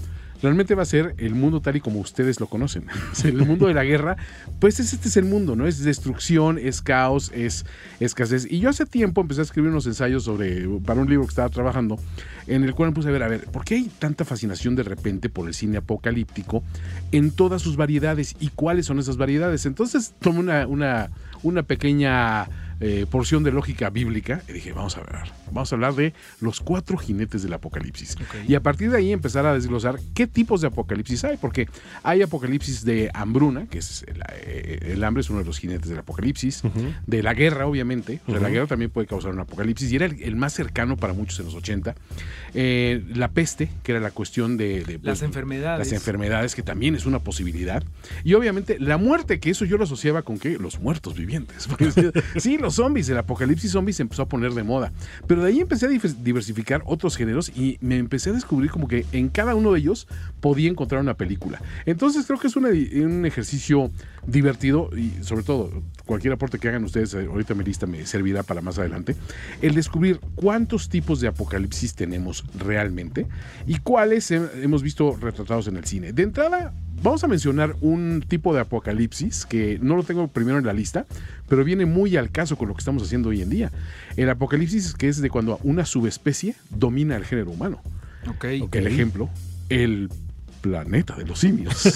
[0.41, 2.85] realmente va a ser el mundo tal y como ustedes lo conocen.
[3.23, 4.17] el mundo de la guerra,
[4.59, 5.67] pues este es el mundo, ¿no?
[5.67, 7.65] Es destrucción, es caos, es
[7.99, 8.47] escasez.
[8.49, 11.49] Y yo hace tiempo empecé a escribir unos ensayos sobre, para un libro que estaba
[11.49, 11.99] trabajando,
[12.47, 14.83] en el cual me puse a ver, a ver, ¿por qué hay tanta fascinación de
[14.83, 16.63] repente por el cine apocalíptico
[17.11, 19.65] en todas sus variedades y cuáles son esas variedades?
[19.65, 21.09] Entonces tomé una, una,
[21.43, 22.47] una pequeña
[22.81, 26.59] eh, porción de lógica bíblica y dije, vamos a ver, vamos a hablar de los
[26.59, 28.15] cuatro jinetes del apocalipsis.
[28.47, 31.67] Y a partir de ahí empezar a desglosar qué tipos de apocalipsis hay, porque
[32.03, 35.99] hay apocalipsis de hambruna, que es el, eh, hambre es uno de los jinetes del
[35.99, 36.61] apocalipsis,
[37.07, 40.53] de la guerra, obviamente, la guerra también puede causar un apocalipsis y era el, más
[40.53, 41.95] cercano para muchos en los 80.
[42.53, 45.79] Eh, la peste, que era la cuestión de, pues, las enfermedades.
[45.79, 47.83] Las enfermedades, que también es una posibilidad.
[48.23, 51.67] Y obviamente la muerte, que eso yo lo asociaba con que los muertos vivientes.
[52.37, 54.91] sí, los zombies, el apocalipsis zombies se empezó a poner de moda.
[55.27, 59.05] Pero de ahí empecé a diversificar otros géneros y me empecé a descubrir como que
[59.11, 60.07] en cada uno de ellos
[60.39, 61.61] podía encontrar una película.
[61.85, 63.91] Entonces creo que es un ejercicio
[64.25, 68.43] divertido y sobre todo cualquier aporte que hagan ustedes, eh, ahorita mi lista me servirá
[68.43, 69.15] para más adelante,
[69.61, 73.27] el descubrir cuántos tipos de apocalipsis tenemos realmente
[73.67, 76.13] y cuáles hemos visto retratados en el cine.
[76.13, 80.65] De entrada, vamos a mencionar un tipo de apocalipsis que no lo tengo primero en
[80.65, 81.05] la lista,
[81.47, 83.71] pero viene muy al caso con lo que estamos haciendo hoy en día.
[84.15, 87.81] El apocalipsis que es de cuando una subespecie domina el género humano.
[88.27, 88.45] Ok.
[88.71, 89.29] El ejemplo,
[89.69, 90.09] el
[90.61, 91.89] planeta de los simios.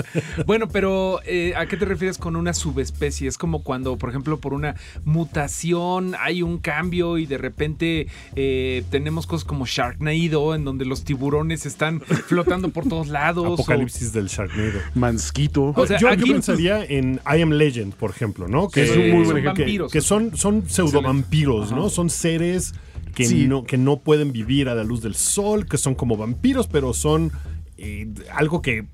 [0.46, 3.28] bueno, pero eh, ¿a qué te refieres con una subespecie?
[3.28, 8.84] Es como cuando, por ejemplo, por una mutación hay un cambio y de repente eh,
[8.90, 13.54] tenemos cosas como Sharknado, en donde los tiburones están flotando por todos lados.
[13.54, 14.80] Apocalipsis del Sharknado.
[14.94, 15.72] Mansquito.
[15.76, 18.68] O sea, yo, pensaría en I Am Legend, por ejemplo, ¿no?
[18.68, 19.92] Que, son, muy son vampiros.
[19.92, 21.88] Que, son, son pseudo-vampiros, ¿no?
[21.88, 22.74] Son seres
[23.14, 26.68] que, no, que no pueden vivir a la luz del sol, que son como vampiros,
[26.68, 27.32] pero son
[27.80, 28.86] eh, algo que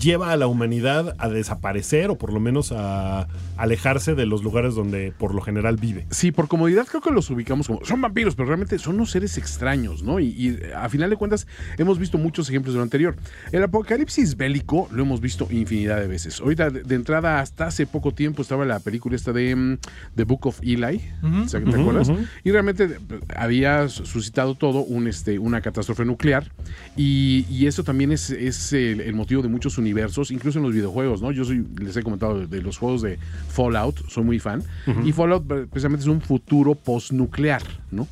[0.00, 4.74] lleva a la humanidad a desaparecer o por lo menos a alejarse de los lugares
[4.74, 6.08] donde por lo general vive.
[6.10, 9.38] Sí, por comodidad creo que los ubicamos como son vampiros, pero realmente son unos seres
[9.38, 10.18] extraños, ¿no?
[10.18, 11.46] Y, a final de cuentas
[11.78, 13.14] hemos visto muchos ejemplos de lo anterior.
[13.52, 16.40] El apocalipsis bélico lo hemos visto infinidad de veces.
[16.40, 19.78] Ahorita de, entrada hasta hace poco tiempo estaba la película esta de mm,
[20.16, 21.00] The Book of Eli,
[21.48, 22.10] ¿te acuerdas?
[22.42, 22.98] Y realmente
[23.36, 26.50] había suscitado todo un, este, una catástrofe nuclear
[26.96, 31.22] y, y eso también es es el, motivo de muchos universos, incluso en los videojuegos,
[31.22, 31.30] ¿no?
[31.32, 33.18] Yo soy, les he comentado de, los juegos de
[33.48, 34.62] Fallout, soy muy fan.
[35.04, 38.08] Y Fallout precisamente es un futuro postnuclear, ¿no?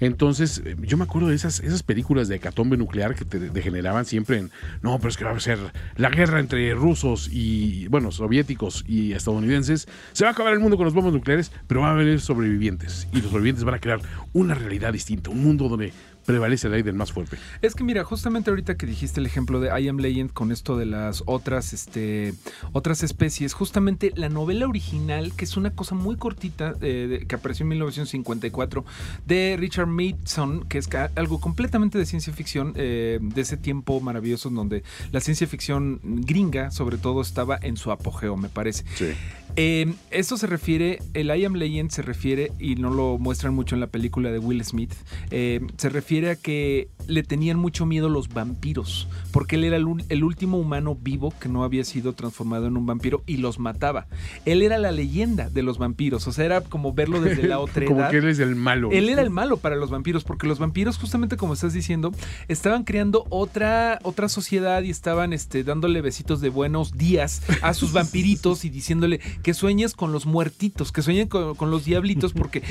[0.00, 4.04] Entonces, eh, yo me acuerdo de esas, esas películas de hecatombe nuclear que te degeneraban
[4.04, 4.50] siempre en,
[4.82, 5.58] no, pero es que va a ser
[5.96, 9.88] la guerra entre rusos y, bueno, soviéticos y estadounidenses.
[10.12, 13.08] Se va a acabar el mundo con los bombas nucleares, pero va a haber sobrevivientes.
[13.12, 14.00] Y los sobrevivientes van a crear
[14.32, 15.92] una realidad distinta, un mundo donde
[16.24, 17.36] prevalece la ley del más fuerte.
[17.60, 20.76] Es que mira, justamente ahorita que dijiste el ejemplo de I Am Legend con esto
[20.76, 22.34] de las otras, este,
[22.72, 27.64] otras especies, justamente la novela original, que es una cosa muy cortita, eh, que apareció
[27.64, 28.84] en 1954,
[29.26, 34.50] de Richard Mason, que es algo completamente de ciencia ficción, eh, de ese tiempo maravilloso
[34.50, 38.84] donde la ciencia ficción gringa, sobre todo, estaba en su apogeo, me parece.
[38.94, 39.12] Sí.
[39.56, 43.74] Eh, esto se refiere, el I Am Legend se refiere, y no lo muestran mucho
[43.74, 44.92] en la película de Will Smith,
[45.30, 50.24] se refiere refiere a que le tenían mucho miedo los vampiros, porque él era el,
[50.24, 54.08] último humano vivo que no había sido transformado en un vampiro y los mataba.
[54.44, 57.86] Él era la leyenda de los vampiros, o sea, era como verlo desde la otra
[57.86, 58.90] como que él es el malo.
[58.90, 62.12] Él era el malo para los vampiros, porque los vampiros, justamente como estás diciendo,
[62.48, 67.92] estaban creando otra, otra sociedad y estaban este, dándole besitos de buenos días a sus
[67.94, 72.62] vampiritos y diciéndole que sueñes con los muertitos, que sueñen con, los diablitos, porque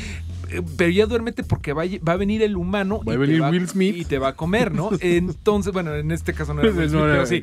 [0.49, 3.01] eh, pero ya duérmete porque va, va a venir el humano
[3.75, 4.89] y te va a comer, ¿no?
[5.01, 7.41] Entonces, bueno, en este caso no era Will Smith, pero sí.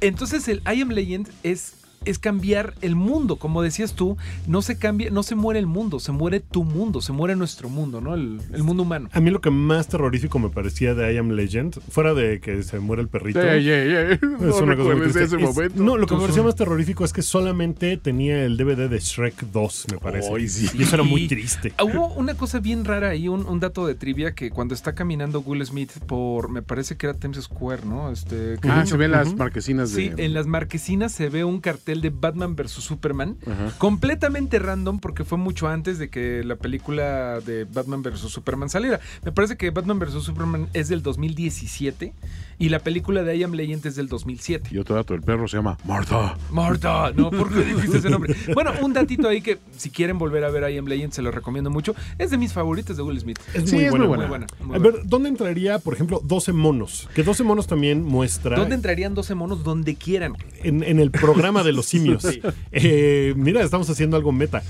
[0.00, 3.36] Entonces el I Am Legend es es cambiar el mundo.
[3.36, 7.00] Como decías tú, no se cambia, no se muere el mundo, se muere tu mundo,
[7.00, 8.14] se muere nuestro mundo, ¿no?
[8.14, 9.08] El, mundo humano.
[9.12, 12.62] A mí lo que más terrorífico me parecía de I Am Legend, fuera de que
[12.62, 13.40] se muere el perrito.
[13.40, 15.82] Es no una cosa ese momento.
[15.82, 19.46] no, lo que me parecía más terrorífico es que solamente tenía el DVD de Shrek
[19.52, 20.28] 2, me parece.
[20.38, 21.72] Y eso era muy triste.
[21.82, 25.64] Hubo una cosa bien rara ahí, un, dato de trivia que cuando está caminando Will
[25.66, 28.12] Smith por, me parece que era Times Square, ¿no?
[28.12, 29.96] Este, ah, se ven las marquesinas de...
[29.96, 32.72] Sí, en las marquesinas se ve un cartel de Batman vs.
[32.72, 33.36] Superman,
[33.78, 38.20] completamente random porque fue mucho antes de que la película de Batman vs.
[38.20, 39.00] Superman saliera.
[39.24, 40.22] Me parece que Batman vs.
[40.22, 42.12] Superman es del 2017
[42.58, 44.70] y la película de I Am Legend es del 2007.
[44.72, 46.36] Y otro dato, el perro se llama Martha.
[46.50, 48.34] Martha, no, ¿por qué dijiste ese nombre?
[48.54, 51.30] Bueno, un datito ahí que si quieren volver a ver I Am Legend se lo
[51.30, 51.94] recomiendo mucho.
[52.18, 53.38] Es de mis favoritos de Will Smith.
[53.54, 57.08] Es, muy, buena, a ver, ¿dónde entraría, por ejemplo, 12 monos?
[57.14, 58.56] Que 12 monos también muestra...
[58.56, 59.62] ¿Dónde entrarían 12 monos?
[59.62, 60.34] Donde quieran.
[60.62, 62.26] En, en el programa de los simios.
[62.70, 64.62] Eh, mira, estamos haciendo algo meta.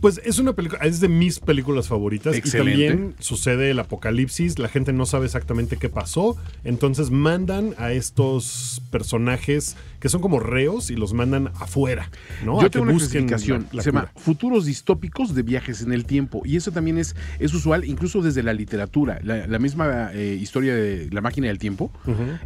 [0.00, 2.36] Pues es una película, es de mis películas favoritas.
[2.36, 6.36] Y también sucede el apocalipsis, la gente no sabe exactamente qué pasó.
[6.64, 12.10] Entonces mandan a estos personajes que son como reos y los mandan afuera.
[12.44, 12.60] ¿no?
[12.60, 16.42] Yo tengo una clasificación, se llama Futuros distópicos de viajes en el tiempo.
[16.44, 19.20] Y eso también es, es usual, incluso desde la literatura.
[19.22, 21.92] La, misma eh, historia de La máquina del tiempo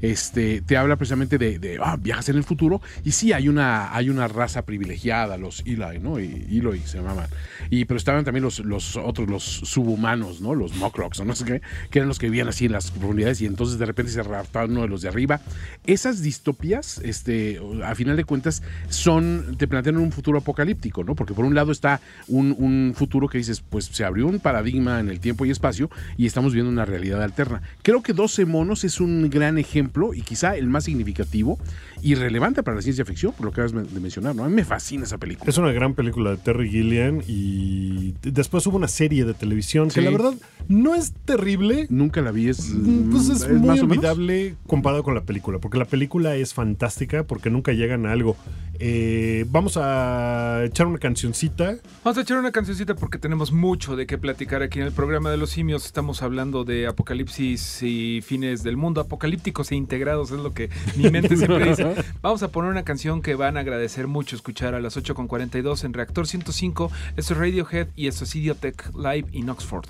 [0.03, 2.83] este, te habla precisamente de, ah, viajes en el futuro.
[3.05, 6.19] Y sí, hay una, hay una raza privilegiada, los Eli, ¿no?
[6.19, 7.29] Y Eloy se llamaban.
[7.71, 10.55] Y, pero estaban también los, los otros, los subhumanos, ¿no?
[10.55, 13.40] Los Mocrocks o no sé qué, que eran los que vivían así en las profundidades
[13.40, 15.40] y entonces de repente se raptaban uno de los de arriba.
[15.87, 17.44] Esas distopías, este,
[17.85, 21.15] a final de cuentas, son, te plantean un futuro apocalíptico, ¿no?
[21.15, 25.01] Porque por un lado está un, un futuro que dices, pues se abrió un paradigma
[25.01, 27.63] en el tiempo y espacio y estamos viendo una realidad alterna.
[27.83, 31.59] Creo que 12 monos es un gran ejemplo y quizá el más significativo
[32.03, 34.45] y relevante para la ciencia ficción, por lo que acabas de mencionar, ¿no?
[34.45, 35.49] A mí me fascina esa película.
[35.49, 40.03] Es una gran película de Terry Gilliam y después hubo una serie de televisión que
[40.03, 40.35] la verdad
[40.69, 41.87] no es terrible.
[41.89, 45.85] Nunca la vi, es, mm, pues es, muy olvidable comparado con la película, porque la
[45.85, 48.37] película es fantástica porque nunca llegan a algo.
[48.79, 51.79] Eh, vamos a echar una cancioncita.
[52.05, 55.33] Vamos a echar una cancioncita porque tenemos mucho de qué platicar aquí en el programa
[55.33, 55.85] de los simios.
[55.85, 61.11] Estamos hablando de apocalipsis y fines del mundo, apocalípticos e integrados, es lo que mi
[61.11, 61.92] mente siempre dice.
[62.23, 65.92] Vamos a poner una canción que van a agradecer mucho escuchar a las 8.42 en
[65.92, 66.92] Reactor 105.
[67.16, 69.87] Esto es Radiohead y esto es Idiotech Live in Oxford.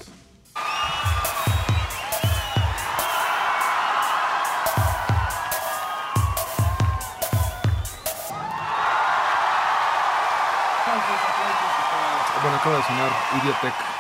[12.65, 13.94] Acaba de sonar Idiotech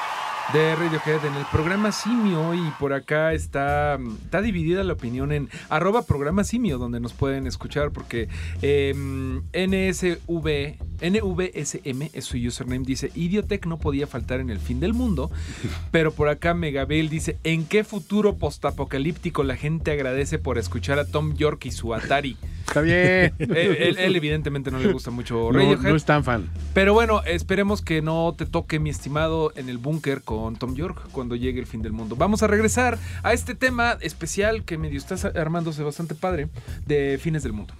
[0.52, 5.48] de Radiohead en el programa Simio y por acá está, está dividida la opinión en
[5.68, 8.28] arroba programa Simio donde nos pueden escuchar porque
[8.62, 14.94] em, NSV NVSM es su username, dice, Idiotech no podía faltar en el fin del
[14.94, 15.30] mundo,
[15.90, 21.04] pero por acá Megabel dice, ¿en qué futuro postapocalíptico la gente agradece por escuchar a
[21.04, 22.36] Tom York y su Atari?
[22.66, 23.34] Está bien.
[23.38, 26.48] él, él, evidentemente no le gusta mucho no, no es tan fan.
[26.72, 31.08] Pero bueno, esperemos que no te toque, mi estimado, en el búnker con Tom York
[31.12, 32.16] cuando llegue el fin del mundo.
[32.16, 36.48] Vamos a regresar a este tema especial que medio está armándose bastante padre
[36.86, 37.74] de fines del mundo.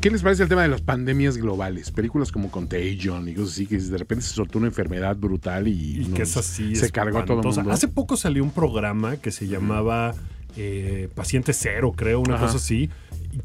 [0.00, 1.90] ¿Qué les parece el tema de las pandemias globales?
[1.90, 6.08] Películas como Contagion y cosas así, que de repente se soltó una enfermedad brutal y,
[6.14, 7.72] que es así, se cargó a todo el mundo.
[7.72, 10.14] Hace poco salió un programa que se llamaba
[10.56, 12.90] eh, Paciente Cero, creo, una cosa así,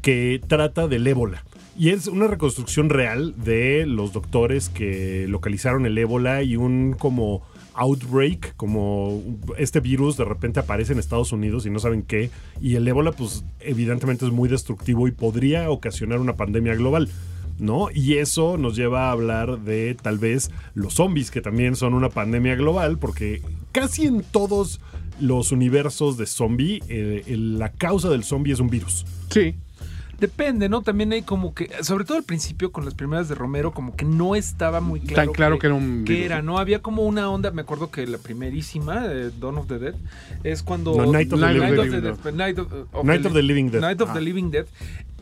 [0.00, 1.42] que trata del ébola.
[1.76, 7.42] Y es una reconstrucción real de los doctores que localizaron el ébola y un como
[7.74, 9.22] outbreak, como
[9.58, 13.12] este virus de repente aparece en Estados Unidos y no saben qué, y el ébola
[13.12, 17.10] pues evidentemente es muy destructivo y podría ocasionar una pandemia global.
[17.56, 17.86] ¿No?
[17.94, 22.08] Y eso nos lleva a hablar de tal vez los zombies, que también son una
[22.08, 24.80] pandemia global, porque casi en todos
[25.20, 29.06] los universos de zombie, eh, la causa del zombie es un virus.
[29.30, 29.54] Sí.
[30.18, 30.82] Depende, ¿no?
[30.82, 34.04] También hay como que, sobre todo al principio con las primeras de Romero, como que
[34.04, 35.14] no estaba muy claro.
[35.14, 36.04] Tan claro que, era un.
[36.04, 36.58] Que era, ¿no?
[36.58, 39.94] Había como una onda, me acuerdo que la primerísima, de Dawn of the Dead,
[40.42, 40.94] es cuando.
[41.06, 42.32] Night of, the, Living Dead.
[42.32, 42.68] Night of,
[43.32, 43.80] the Living Dead.
[43.80, 44.66] Night of the Living Dead.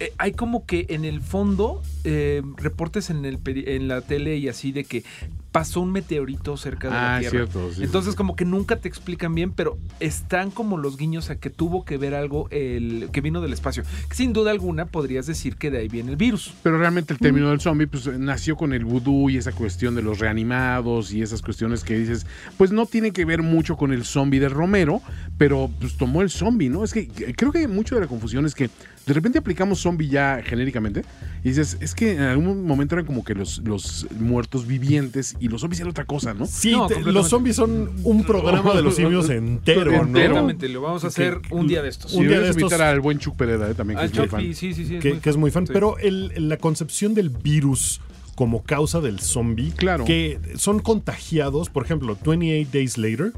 [0.03, 4.49] Eh, hay como que en el fondo eh, reportes en, el, en la tele y
[4.49, 5.05] así de que
[5.53, 7.47] pasó un meteorito cerca de la ah, Tierra.
[7.47, 11.51] Cierto, Entonces como que nunca te explican bien, pero están como los guiños a que
[11.51, 13.85] tuvo que ver algo el que vino del espacio.
[14.11, 16.55] Sin duda alguna podrías decir que de ahí viene el virus.
[16.63, 20.03] Pero realmente el término del zombie pues nació con el vudú y esa cuestión de
[20.03, 24.05] los reanimados y esas cuestiones que dices, pues no tiene que ver mucho con el
[24.05, 25.03] zombie de Romero,
[25.39, 26.83] pero pues tomó el zombie, ¿no?
[26.83, 28.71] Es que creo que mucho de la confusión es que
[29.07, 31.05] de repente aplicamos zombie ya genéricamente
[31.45, 35.49] y dices, es que en algún momento eran como que los, los muertos vivientes y
[35.49, 36.47] los zombies eran otra cosa, ¿no?
[36.47, 40.03] Sí, los zombies son un programa de los simios entero, ¿no?
[40.03, 42.13] Enteramente, lo vamos a hacer un día de estos.
[42.15, 42.63] Un día de estos.
[42.63, 43.75] invitar al buen Chuck Pereda, ¿eh?
[43.75, 44.41] también, que es muy fan.
[44.55, 44.99] Sí, sí, sí.
[44.99, 45.65] Que, es muy fan.
[45.67, 48.01] Pero el, la concepción del virus
[48.35, 50.05] como causa del zombie, claro.
[50.05, 53.33] que son contagiados, por ejemplo, 28 Days Later,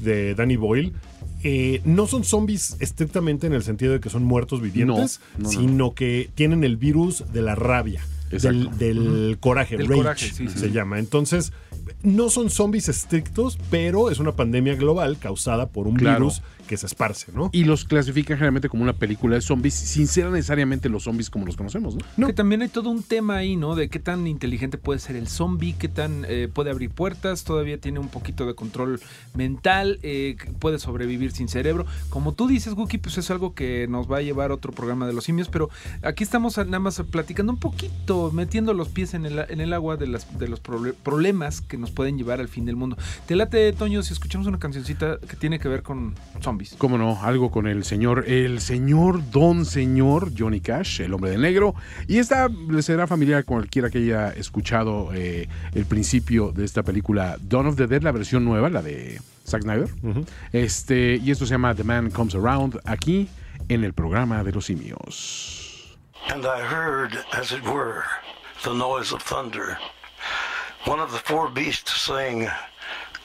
[0.00, 0.92] de Danny Boyle,
[1.44, 6.30] eh, no son zombies estrictamente en el sentido de que son muertos vivientes, sino que
[6.34, 8.02] tienen el virus de la rabia.
[8.30, 10.98] Del, coraje, rage, se llama.
[10.98, 11.52] Entonces,
[12.02, 16.86] no son zombies estrictos, pero es una pandemia global causada por un virus que se
[16.86, 17.50] esparce, ¿no?
[17.52, 21.46] Y los clasifican generalmente como una película de zombies, sin ser necesariamente los zombies como
[21.46, 22.26] los conocemos, ¿no?
[22.26, 23.74] Que también hay todo un tema ahí, ¿no?
[23.74, 27.78] De qué tan inteligente puede ser el zombie, qué tan eh, puede abrir puertas, todavía
[27.78, 29.00] tiene un poquito de control
[29.34, 31.86] mental, eh, puede sobrevivir sin cerebro.
[32.08, 35.06] Como tú dices, Guki, pues es algo que nos va a llevar a otro programa
[35.06, 35.70] de los simios, pero
[36.02, 39.96] aquí estamos nada más platicando un poquito, metiendo los pies en el, en el agua
[39.96, 42.96] de, las, de los problemas que nos pueden llevar al fin del mundo.
[43.26, 46.51] Te late, Toño, si escuchamos una cancioncita que tiene que ver con zombies.
[46.78, 51.38] Cómo no, algo con el señor, el señor Don Señor Johnny Cash, el hombre de
[51.38, 51.74] negro.
[52.08, 56.82] Y esta le será familiar a cualquiera que haya escuchado eh, el principio de esta
[56.82, 59.88] película Dawn of the Dead, la versión nueva, la de Zack Snyder.
[60.52, 63.28] este, y esto se llama The Man Comes Around, aquí
[63.68, 65.98] en el programa de los simios.
[66.28, 68.04] And I heard, as it were,
[68.62, 69.76] the noise of thunder.
[70.84, 72.48] one of the four beasts saying,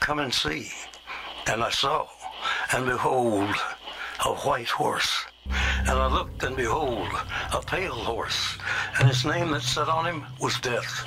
[0.00, 0.70] Come and see.
[1.46, 2.06] And I saw,
[2.72, 3.54] and behold,
[4.24, 5.24] a white horse.
[5.46, 7.08] And I looked, and behold,
[7.52, 8.58] a pale horse.
[8.98, 11.04] And his name that sat on him was Death.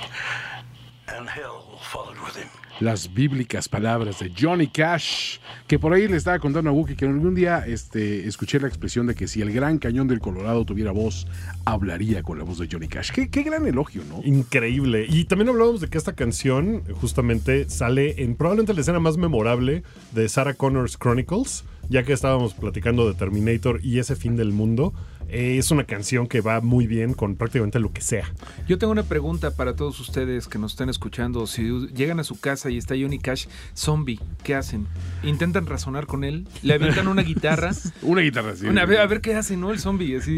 [1.08, 2.50] And hell followed with him.
[2.82, 7.06] Las bíblicas palabras de Johnny Cash, que por ahí le estaba contando a Wookie que
[7.06, 10.91] algún día este, escuché la expresión de que si el gran cañón del Colorado tuviera
[10.91, 11.28] voz,
[11.63, 13.12] hablaría con la voz de Johnny Cash.
[13.12, 14.22] Qué, qué gran elogio, ¿no?
[14.24, 15.06] Increíble.
[15.08, 19.84] Y también hablábamos de que esta canción justamente sale en probablemente la escena más memorable
[20.13, 24.94] de Sarah Connor's Chronicles, ya que estábamos platicando de Terminator y ese fin del mundo.
[25.34, 28.26] Eh, es una canción que va muy bien con prácticamente lo que sea.
[28.67, 31.48] Yo tengo una pregunta para todos ustedes que nos estén escuchando.
[31.48, 31.63] Si
[31.96, 34.88] llegan a su casa y está Johnny Cash zombie, ¿qué hacen?
[35.24, 36.50] ¿Intentan razonar con él?
[36.63, 37.72] ¿Le avientan una guitarra?
[38.02, 38.67] una guitarra, sí.
[38.67, 39.72] a, ver, qué hace, ¿no?
[39.72, 40.38] El zombie, así.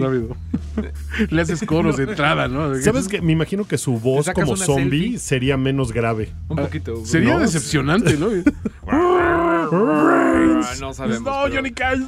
[1.30, 2.76] Le haces coros de entrada, ¿no?
[2.82, 6.32] ¿Sabes que Me imagino que su voz como zombie sería menos grave.
[6.50, 7.04] Un poquito.
[7.04, 8.28] Sería decepcionante, ¿no?
[9.72, 11.24] No sabemos.
[11.24, 12.00] No, Johnny Cash,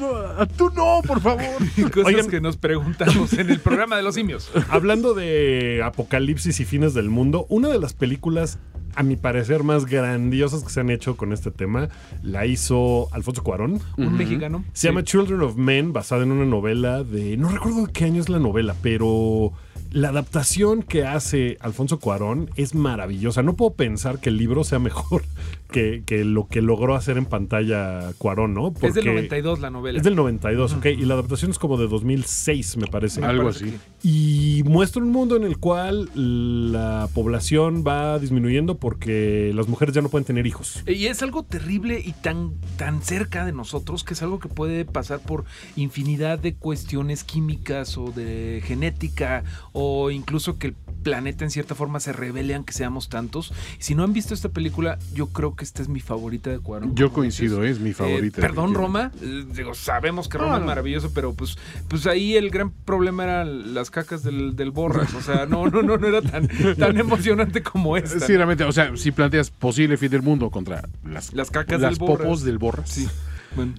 [0.57, 1.45] tú no, por favor.
[1.93, 4.51] Cosas que nos preguntamos en el programa de los simios.
[4.69, 8.59] Hablando de apocalipsis y fines del mundo, una de las películas
[8.95, 11.89] a mi parecer, más grandiosas que se han hecho con este tema,
[12.23, 13.81] la hizo Alfonso Cuarón.
[13.97, 14.63] Un mexicano.
[14.73, 17.37] Se llama Children of Men, basada en una novela de.
[17.37, 19.51] No recuerdo de qué año es la novela, pero
[19.95, 23.43] la adaptación que hace Alfonso Cuarón es maravillosa.
[23.43, 25.23] No puedo pensar que el libro sea mejor
[25.71, 28.73] que, que lo que logró hacer en pantalla Cuarón, ¿no?
[28.81, 29.97] es del 92 la novela.
[29.97, 30.85] Es del 92, ok.
[30.87, 33.23] Y la adaptación es como de 2006, me parece.
[33.23, 33.73] Algo así.
[34.03, 40.01] Y muestra un mundo en el cual la población va disminuyendo porque las mujeres ya
[40.01, 40.83] no pueden tener hijos.
[40.85, 44.83] Y es algo terrible y tan, tan cerca de nosotros que es algo que puede
[44.83, 45.45] pasar por
[45.77, 50.75] infinidad de cuestiones químicas o de genética o incluso que el
[51.05, 53.53] planeta en cierta forma se revele aunque seamos tantos.
[53.77, 56.95] Si no han visto esta película, yo creo que esta es mi favorita de Cuarón.
[56.95, 58.39] Yo coincido, es mi favorita.
[58.39, 59.11] Eh, perdón, Roma.
[59.21, 61.57] Eh, digo, sabemos que Roma es maravilloso, pero pues,
[61.87, 65.13] pues ahí el gran problema era las cacas del, del Borras.
[65.13, 68.19] O sea, no, no, no, no era tan, tan emocionante como esta.
[68.25, 71.91] Sí, realmente, o sea, si planteas posible fin del mundo contra las, las cacas las
[71.91, 72.89] del popos del Borras.
[72.89, 73.07] Sí.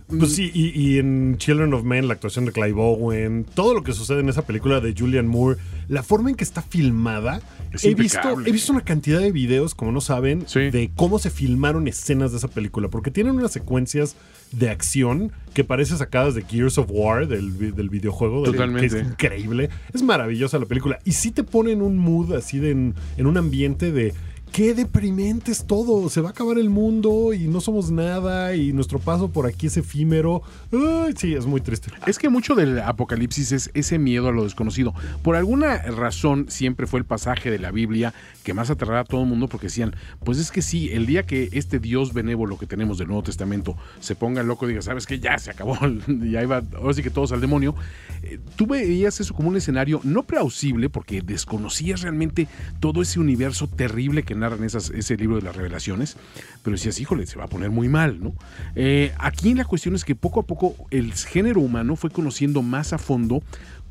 [0.08, 3.82] Pues sí, y, y, en Children of Men, la actuación de Clive Owen, todo lo
[3.82, 5.58] que sucede en esa película de Julian Moore,
[5.88, 7.42] la forma en que está filmada,
[7.82, 10.70] he visto, he visto una cantidad de videos, como no saben, Sí.
[10.70, 14.16] de cómo se filmaron escenas de esa película, porque tienen unas secuencias
[14.52, 18.88] de acción que parecen sacadas de Gears of War, del, del videojuego, del- Totalmente.
[18.88, 19.68] que es increíble.
[19.92, 20.98] Es maravillosa la película.
[21.04, 24.14] Y sí te pone en un mood así de en, en un ambiente de
[24.52, 26.08] qué deprimente es todo.
[26.08, 29.66] Se va a acabar el mundo y no somos nada y nuestro paso por aquí
[29.66, 30.42] es efímero.
[30.72, 31.90] Ay, sí, es muy triste.
[32.06, 34.94] Es que mucho del apocalipsis es ese miedo a lo desconocido.
[35.22, 38.14] Por alguna razón siempre fue el pasaje de la Biblia
[38.46, 41.24] que más aterraba a todo el mundo porque decían, pues es que sí, el día
[41.24, 45.04] que este Dios benévolo que tenemos del Nuevo Testamento se ponga loco y diga, sabes
[45.04, 45.76] que ya se acabó,
[46.06, 47.74] ya iba, ahora sí que todos al demonio,
[48.22, 52.46] eh, tú veías eso como un escenario no plausible porque desconocías realmente
[52.78, 56.16] todo ese universo terrible que narran esas, ese libro de las revelaciones,
[56.62, 58.32] pero decías, híjole, se va a poner muy mal, ¿no?
[58.76, 62.92] Eh, aquí la cuestión es que poco a poco el género humano fue conociendo más
[62.92, 63.42] a fondo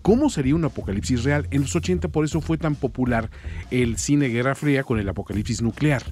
[0.06, 1.48] cómo sería un apocalipsis real.
[1.50, 3.32] En los 80 por eso fue tan popular
[3.72, 6.04] el cine Guerra Fría con el apocalipsis nuclear.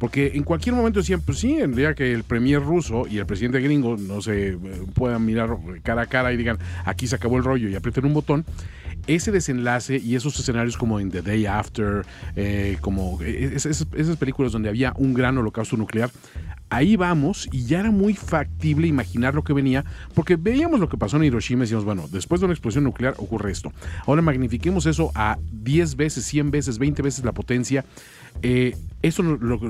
[0.00, 3.26] Porque en cualquier momento decían, pues sí, el día que el premier ruso y el
[3.26, 4.58] presidente gringo no se eh,
[4.94, 8.14] puedan mirar cara a cara y digan, aquí se acabó el rollo y aprieten un
[8.14, 8.44] botón,
[9.06, 12.04] ese desenlace y esos escenarios como en The Day After,
[12.34, 16.10] eh, como eh, es- es- esas películas donde había un gran holocausto nuclear,
[16.68, 19.84] ahí vamos y ya era muy factible imaginar lo que venía,
[20.14, 23.14] porque veíamos lo que pasó en Hiroshima y decíamos, bueno, después de una explosión nuclear
[23.18, 23.72] ocurre esto.
[24.06, 27.84] Ahora magnifiquemos eso a 10 veces, 100 veces, 20 veces la potencia.
[28.42, 29.22] Eh, eso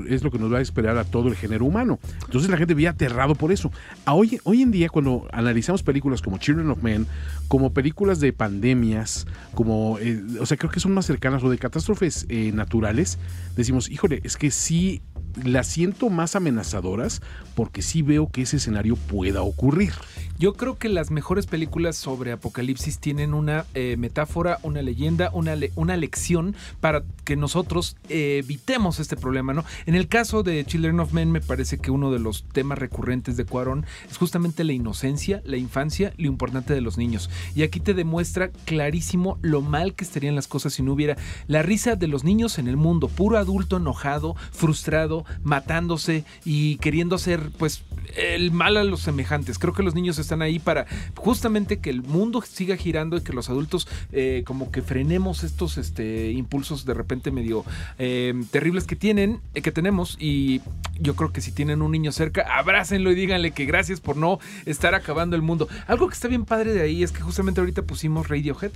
[0.09, 1.99] es lo que nos va a esperar a todo el género humano.
[2.25, 3.71] Entonces la gente veía aterrado por eso.
[4.07, 7.05] Hoy, hoy en día, cuando analizamos películas como Children of Men,
[7.47, 11.57] como películas de pandemias, como, eh, o sea, creo que son más cercanas o de
[11.57, 13.19] catástrofes eh, naturales,
[13.55, 15.01] decimos, híjole, es que sí
[15.43, 17.21] las siento más amenazadoras
[17.55, 19.93] porque sí veo que ese escenario pueda ocurrir.
[20.39, 25.55] Yo creo que las mejores películas sobre apocalipsis tienen una eh, metáfora, una leyenda, una,
[25.75, 29.65] una lección para que nosotros eh, evitemos este problema, ¿no?
[29.87, 33.35] En el caso de Children of Men, me parece que uno de los temas recurrentes
[33.35, 37.31] de Cuarón es justamente la inocencia, la infancia, lo importante de los niños.
[37.55, 41.17] Y aquí te demuestra clarísimo lo mal que estarían las cosas si no hubiera
[41.47, 47.15] la risa de los niños en el mundo, puro adulto enojado, frustrado, matándose y queriendo
[47.15, 47.83] hacer, pues,
[48.15, 49.59] el mal a los semejantes.
[49.59, 53.33] Creo que los niños están ahí para justamente que el mundo siga girando y que
[53.33, 57.65] los adultos eh, como que frenemos estos este, impulsos de repente medio
[57.99, 60.61] eh, terribles que tienen, eh, que tenemos y
[60.99, 64.39] yo creo que si tienen un niño cerca, abrácenlo y díganle que gracias por no
[64.65, 65.67] estar acabando el mundo.
[65.87, 68.71] Algo que está bien padre de ahí es que justamente ahorita pusimos Radiohead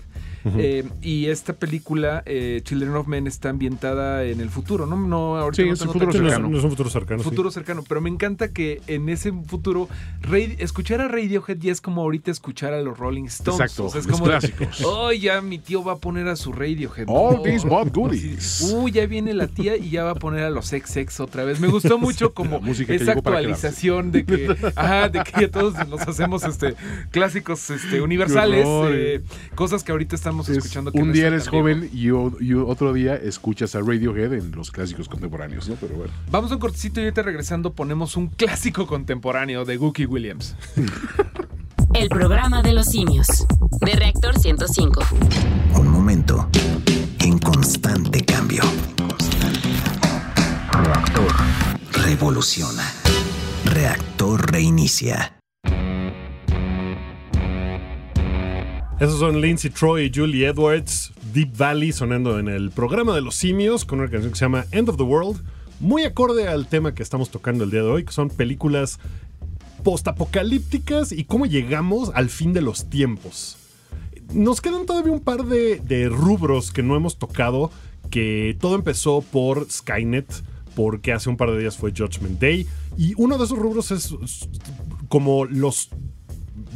[0.58, 4.98] eh, y esta película eh, Children of Men está ambientada en el futuro, ¿no?
[4.98, 6.50] no ahorita Sí, no tengo futuro cercano.
[6.50, 7.24] no es un futuro cercano.
[7.24, 7.30] sí.
[7.30, 9.88] futuro cercano, pero me encanta que en ese futuro
[10.22, 13.60] Radi- escuchar a Radiohead ya es como ahorita escuchar a los Rolling Stones.
[13.62, 14.82] Exacto, O sea, es como clásicos.
[14.86, 17.06] oh, ya mi tío va a poner a su Radiohead.
[17.08, 18.72] All Oh, these bad goodies.
[18.74, 21.60] Uy, ya viene la tía y ya va a poner a los XX otra vez.
[21.60, 26.02] Me gustó mucho como música esa actualización de que, ajá, de que ya todos nos
[26.02, 26.76] hacemos este
[27.12, 29.22] clásicos este, universales, eh,
[29.56, 30.92] cosas que ahorita estamos Es, escuchando.
[30.92, 34.52] Que un no día eres joven y, o- y otro día escuchas a Radiohead en
[34.52, 35.76] los clásicos contemporáneos, ¿no?
[35.76, 36.14] Pero bueno.
[36.30, 40.56] Vamos a un cortecito y ahorita regresando ponemos un clásico contemporáneo de Gookie Williams.
[41.94, 43.46] El programa de los simios.
[43.82, 45.02] De Reactor 105.
[45.76, 46.50] Un momento
[47.20, 48.64] en constante cambio.
[50.72, 51.32] Reactor
[52.06, 52.84] revoluciona.
[53.66, 55.38] Reactor reinicia.
[59.02, 63.34] Esos son Lindsay Troy y Julie Edwards, Deep Valley sonando en el programa de los
[63.34, 65.42] simios con una canción que se llama End of the World,
[65.82, 69.00] muy acorde al tema que estamos tocando el día de hoy, que son películas
[69.84, 73.58] postapocalípticas y cómo llegamos al fin de los tiempos.
[74.34, 77.72] nos quedan todavía un par de, rubros que no hemos tocado,
[78.10, 80.32] que todo empezó por Skynet,
[80.76, 82.68] porque hace un par de días fue Judgment Day,
[82.98, 84.16] y uno de esos rubros es
[85.10, 85.90] como los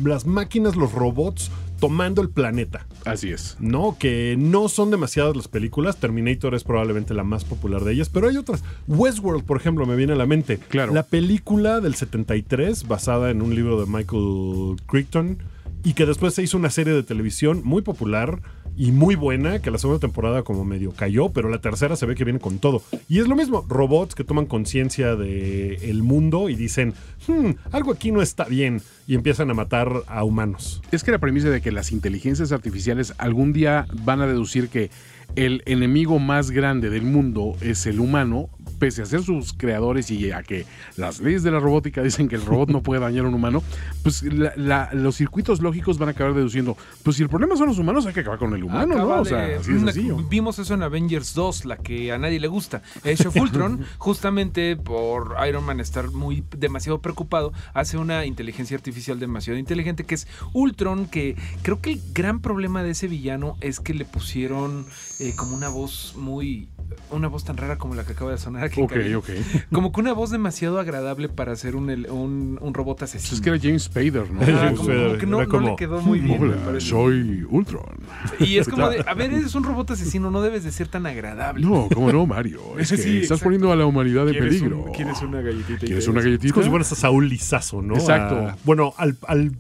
[0.03, 2.87] las máquinas, los robots tomando el planeta.
[3.05, 3.57] Así es.
[3.59, 3.97] ¿no?
[3.99, 5.97] Que no son demasiadas las películas.
[5.97, 8.63] Terminator es probablemente la más popular de ellas, pero hay otras.
[8.87, 10.57] Westworld, por ejemplo, me viene a la mente.
[10.57, 10.93] Claro.
[10.93, 15.37] La película del 73, basada en un libro de Michael Crichton,
[15.83, 18.41] y que después se hizo una serie de televisión muy popular
[18.77, 22.15] y muy buena, que la segunda temporada como medio cayó, pero la tercera se ve
[22.15, 22.81] que viene con todo.
[23.07, 26.93] Y es lo mismo, robots que toman conciencia del mundo y dicen,
[27.27, 30.81] "Hmm, algo aquí no está bien, y empiezan a matar a humanos.
[30.91, 34.89] Es que la premisa de que las inteligencias artificiales algún día van a deducir que
[35.35, 38.49] el enemigo más grande del mundo es el humano,
[38.79, 40.65] pese a ser sus creadores y a que
[40.97, 43.63] las leyes de la robótica dicen que el robot no puede dañar a un humano,
[44.03, 47.67] pues la- la- los circuitos lógicos van a acabar deduciendo, pues si el problema son
[47.67, 49.07] los humanos, hay que acabar con el humano, ¿no?
[49.21, 49.91] O sea, así una-
[50.29, 52.81] vimos eso en Avengers 2, la que a nadie le gusta.
[53.05, 59.19] Age of Ultron, justamente por Iron Man estar muy demasiado preocupado, hace una inteligencia artificial
[59.19, 63.79] demasiado inteligente que es Ultron, que creo que el gran problema de ese villano es
[63.79, 64.85] que le pusieron
[65.19, 66.67] eh, como una voz muy
[67.09, 68.79] una voz tan rara como la que acaba de sonar aquí.
[68.81, 69.29] Ok, ok.
[69.71, 73.29] Como que una voz demasiado agradable para ser un, el- un, un robot asesino.
[73.29, 74.41] Pues es que era James Spader, ¿no?
[74.41, 76.41] Ah, James como, Spader, como que no, no le como, quedó muy bien.
[76.67, 77.83] Hola, soy Ultron.
[78.39, 81.05] Y es como de, a ver, eres un robot asesino, no debes de ser tan
[81.07, 81.65] agradable.
[81.65, 82.61] No, ¿cómo no, Mario?
[82.77, 83.43] Es que Sí, estás exacto.
[83.45, 84.83] poniendo a la humanidad en ¿Quieres peligro.
[84.83, 85.85] un- ¿Quieres una galletita?
[85.85, 86.53] ¿Quieres una Es galletita?
[86.53, 87.95] como si fueras a Saúl Lizazo, ¿no?
[87.95, 88.35] Exacto.
[88.35, 89.51] A- bueno, al, al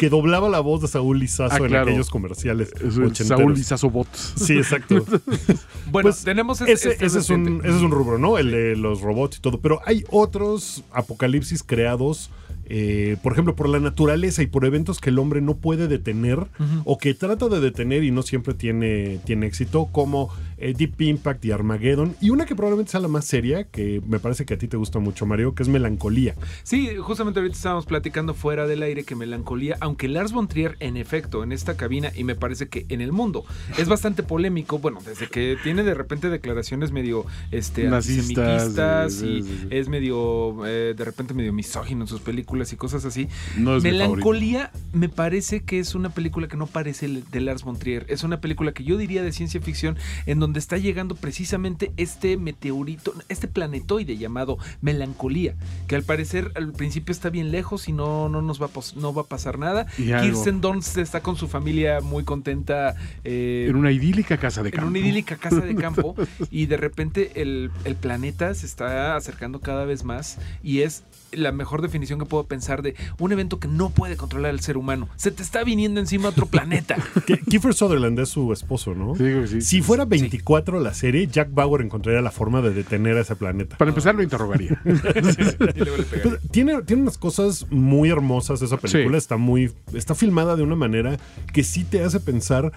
[0.00, 1.90] que doblaba la voz de Saúl Lizazo Ah, en claro.
[1.90, 2.72] aquellos comerciales.
[3.12, 4.08] Saúl Lizazo Bot.
[4.14, 5.04] Sí, exacto.
[5.90, 8.38] Bueno, Pues, tenemos ese, este ese es un, ese es un rubro, ¿no?
[8.38, 9.60] El de los robots y todo.
[9.60, 12.30] Pero hay otros apocalipsis creados,
[12.64, 16.46] eh, por ejemplo, por la naturaleza y por eventos que el hombre no puede detener
[16.84, 20.30] o que trata de detener y no siempre tiene, tiene éxito, como
[20.60, 22.14] eh, Deep Impact y Armageddon.
[22.20, 24.76] Y una que probablemente sea la más seria, que me parece que a ti te
[24.76, 26.34] gusta mucho, Mario, que es Melancolía.
[26.62, 30.96] Sí, justamente ahorita estábamos platicando fuera del aire que melancolía, aunque Lars von Trier en
[30.96, 33.44] efecto en esta cabina y me parece que en el mundo
[33.78, 39.42] es bastante polémico, bueno, desde que tiene de repente declaraciones medio este antisemitistas sí, y
[39.42, 39.68] sí, sí.
[39.70, 43.28] es medio eh, de repente medio misógino en sus películas y cosas así.
[43.56, 47.62] No es mi Melancolía me parece que es una película que no parece de Lars
[47.62, 49.96] von Trier, es una película que yo diría de ciencia ficción
[50.26, 55.54] en donde está llegando precisamente este meteorito, este planetoide llamado Melancolía,
[55.86, 59.14] que al parecer al principio está bien lejos y no, no nos va a, no
[59.14, 59.86] va a pasar nada.
[59.96, 64.74] Kirsten Dunst está con su familia muy contenta eh, En una idílica casa de en
[64.76, 64.88] campo.
[64.88, 66.14] una idílica casa de campo
[66.50, 71.52] y de repente el, el planeta se está acercando cada vez más y es la
[71.52, 75.08] mejor definición que puedo pensar de un evento que no puede controlar el ser humano.
[75.16, 76.96] Se te está viniendo encima otro planeta.
[77.26, 79.14] Que Kiefer Sutherland es su esposo, ¿no?
[79.14, 79.60] Sí, sí.
[79.60, 83.76] Si fuera 24 la serie, Jack Bauer encontraría la forma de detener a ese planeta.
[83.76, 84.80] Para empezar, lo interrogaría.
[84.84, 89.18] Pero tiene, tiene unas cosas muy hermosas esa película.
[89.18, 89.18] Sí.
[89.18, 89.72] Está muy.
[89.92, 91.18] Está filmada de una manera
[91.52, 92.72] que sí te hace pensar.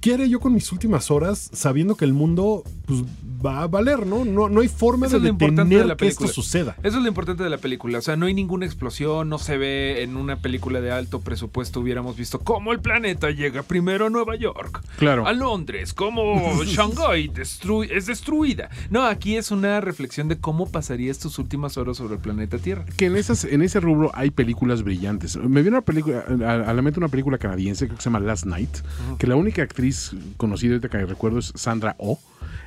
[0.00, 3.02] ¿Qué haré yo con mis últimas horas sabiendo que el mundo pues,
[3.44, 4.24] va a valer, ¿no?
[4.24, 6.28] No, no hay forma Eso es de detener de la que esto película.
[6.32, 6.76] suceda.
[6.82, 7.98] Eso es lo importante de la película.
[7.98, 11.80] O sea, no hay ninguna explosión, no se ve en una película de alto presupuesto.
[11.80, 14.82] Hubiéramos visto cómo el planeta llega primero a Nueva York.
[14.98, 15.26] Claro.
[15.26, 18.70] A Londres, cómo Shanghái destru- es destruida.
[18.90, 22.84] No, aquí es una reflexión de cómo pasaría estas últimas horas sobre el planeta Tierra.
[22.96, 25.36] que en, esas, en ese rubro hay películas brillantes.
[25.36, 28.46] Me viene una película, a, a la mente una película canadiense que se llama Last
[28.46, 28.70] Night,
[29.18, 29.87] que la única actriz
[30.36, 32.18] conocida ahorita que recuerdo es Sandra Oh.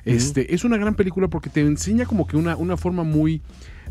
[0.06, 3.42] Este, Es una gran película porque te enseña como que una, una forma muy,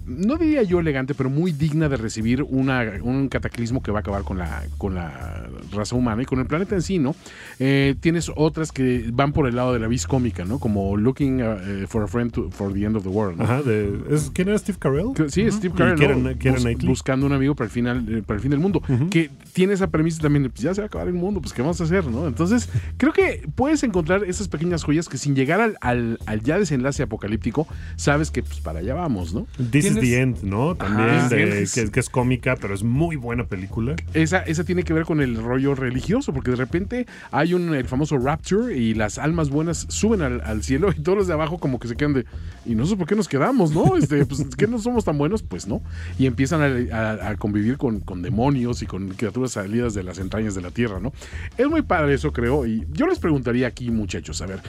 [0.06, 4.00] no diría yo elegante, pero muy digna de recibir una, un cataclismo que va a
[4.00, 7.14] acabar con la, con la raza humana y con el planeta en sí, ¿no?
[7.60, 10.58] Eh, tienes otras que van por el lado de la vis cómica, ¿no?
[10.58, 13.38] Como Looking uh, for a Friend to- for the End of the World.
[13.38, 13.44] ¿no?
[13.44, 13.62] Ajá.
[13.62, 15.12] de- ¿es- ¿Quién era Steve Carell?
[15.14, 15.96] Que- Sí, Steve Carell,
[16.88, 18.82] buscando un amigo para el final, eh, para el fin del mundo.
[19.10, 21.62] Que tiene esa premisa también, pues ya se va a acabar el mundo, pues qué
[21.62, 22.26] vamos a hacer, ¿no?
[22.26, 26.58] Entonces, creo que puedes encontrar esas pequeñas joyas que sin llegar al, al, al ya
[26.58, 29.46] desenlace apocalíptico, sabes que pues para allá vamos, ¿no?
[29.70, 30.74] This is ¿Tienes- the End, ¿no?
[30.74, 31.28] También, Ajá.
[31.28, 31.84] de- Sí.
[31.84, 33.94] que, que es cómica, pero es muy buena película.
[34.14, 37.86] Esa, esa tiene que ver con el rollo religioso, porque de repente hay un el
[37.86, 41.58] famoso rapture y las almas buenas suben al, al cielo y todos los de abajo
[41.58, 42.24] como que se quedan de,
[42.66, 43.96] y no sé por qué nos quedamos, ¿no?
[43.96, 45.80] Este, pues que no somos tan buenos, pues no.
[46.18, 50.18] Y empiezan a, a- a convivir con, con demonios y con criaturas salidas de las
[50.18, 51.12] entrañas de la tierra, ¿no?
[51.56, 52.66] Es muy padre eso, creo.
[52.66, 54.60] Y yo les preguntaría aquí, muchachos, a ver,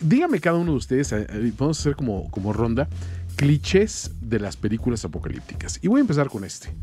[0.00, 2.88] dígame cada uno de ustedes, eh, eh, vamos a hacer como, como ronda,
[3.36, 5.78] clichés de las películas apocalípticas.
[5.82, 6.74] Y voy a empezar con este.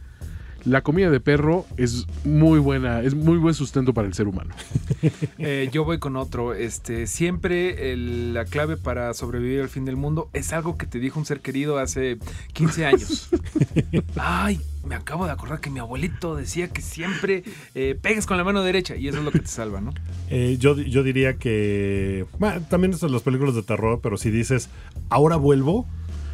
[0.66, 4.54] La comida de perro es muy buena, es muy buen sustento para el ser humano.
[5.38, 6.54] Eh, yo voy con otro.
[6.54, 11.00] Este, siempre el- la clave para sobrevivir al fin del mundo es algo que te
[11.00, 12.18] dijo un ser querido hace
[12.54, 13.30] 15 años.
[14.16, 17.44] Ay, me acabo de acordar que mi abuelito decía que siempre
[17.76, 19.94] eh, pegues con la mano derecha y eso es lo que te salva, ¿no?
[20.30, 22.26] Eh, yo, yo diría que.
[22.40, 24.70] bueno, también son las películas de terror, pero si dices,
[25.10, 25.86] ahora vuelvo,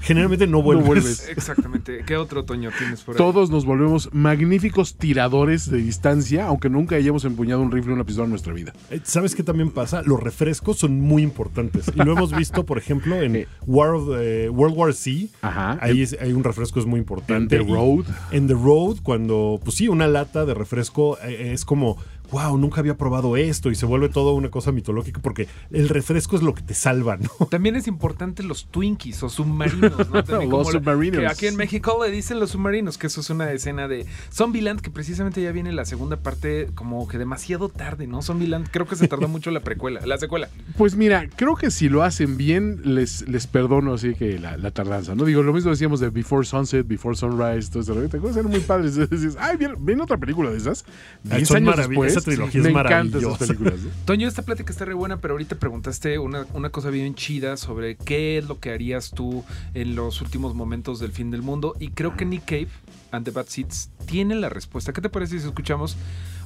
[0.01, 0.85] generalmente no vuelves.
[0.85, 1.29] vuelves.
[1.35, 2.03] Exactamente.
[2.05, 3.17] ¿Qué otro otoño tienes por ahí?
[3.17, 8.03] Todos nos volvemos magníficos tiradores de distancia, aunque nunca hayamos empuñado un rifle o una
[8.03, 8.73] pistola en nuestra vida.
[8.89, 10.01] Eh, ¿Sabes qué también pasa?
[10.03, 11.85] Los refrescos son muy importantes.
[11.95, 13.47] Y lo hemos visto, por ejemplo, en Eh.
[13.65, 15.29] War of- eh, World War C.
[15.41, 15.77] Ajá.
[15.81, 17.55] Ahí es- hay un refresco es muy importante.
[17.55, 18.05] En The Road.
[18.31, 21.97] En The Road, cuando, pues sí, una lata de refresco eh, es como,
[22.31, 26.35] wow, nunca había probado esto y se vuelve todo una cosa mitológica porque el refresco
[26.35, 27.29] es lo que te salva, ¿no?
[27.49, 30.23] También es importante los Twinkies o submarinos, ¿no?
[30.23, 31.19] También Los submarinos.
[31.19, 34.81] que aquí en México le dicen los submarinos, que eso es una escena de Zombieland,
[34.81, 38.21] que precisamente ya viene la segunda parte como que demasiado tarde, ¿no?
[38.21, 40.49] Zombieland, creo que se tardó mucho la precuela, la secuela.
[40.77, 44.71] Pues mira, creo que si lo hacen bien, les, les perdono así que la, la
[44.71, 45.25] tardanza, ¿no?
[45.25, 47.93] Digo, lo mismo decíamos de Before Sunset, Before Sunrise, todo eso.
[47.93, 48.37] ¿Te acuerdas?
[48.37, 48.95] Eran muy padres.
[49.09, 50.85] Dices, Ay, ¿viene, viene otra película de esas?
[51.23, 52.20] Diez Son años después.
[52.21, 53.45] Esa trilogía me es encantan esas maravillosa.
[53.45, 53.79] películas.
[53.81, 53.89] ¿no?
[54.05, 57.95] Toño, esta plática está re buena, pero ahorita preguntaste una, una cosa bien chida sobre
[57.95, 59.43] qué es lo que harías tú
[59.73, 61.75] en los últimos momentos del fin del mundo.
[61.79, 62.69] Y creo que Nick Cave
[63.11, 64.93] and the Bad Seeds tiene la respuesta.
[64.93, 65.97] ¿Qué te parece si escuchamos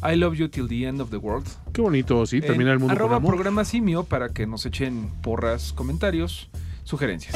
[0.04, 1.48] I Love You Till the End of the World?
[1.74, 3.34] Qué bonito, sí, termina el mundo con arroba amor.
[3.36, 6.50] programa simio para que nos echen porras, comentarios,
[6.84, 7.36] sugerencias.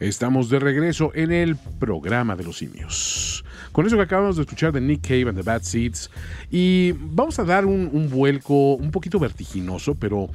[0.00, 3.44] Estamos de regreso en el programa de los simios.
[3.72, 6.10] Con eso que acabamos de escuchar de Nick Cave and the Bad Seeds.
[6.50, 10.28] Y vamos a dar un, un vuelco un poquito vertiginoso, pero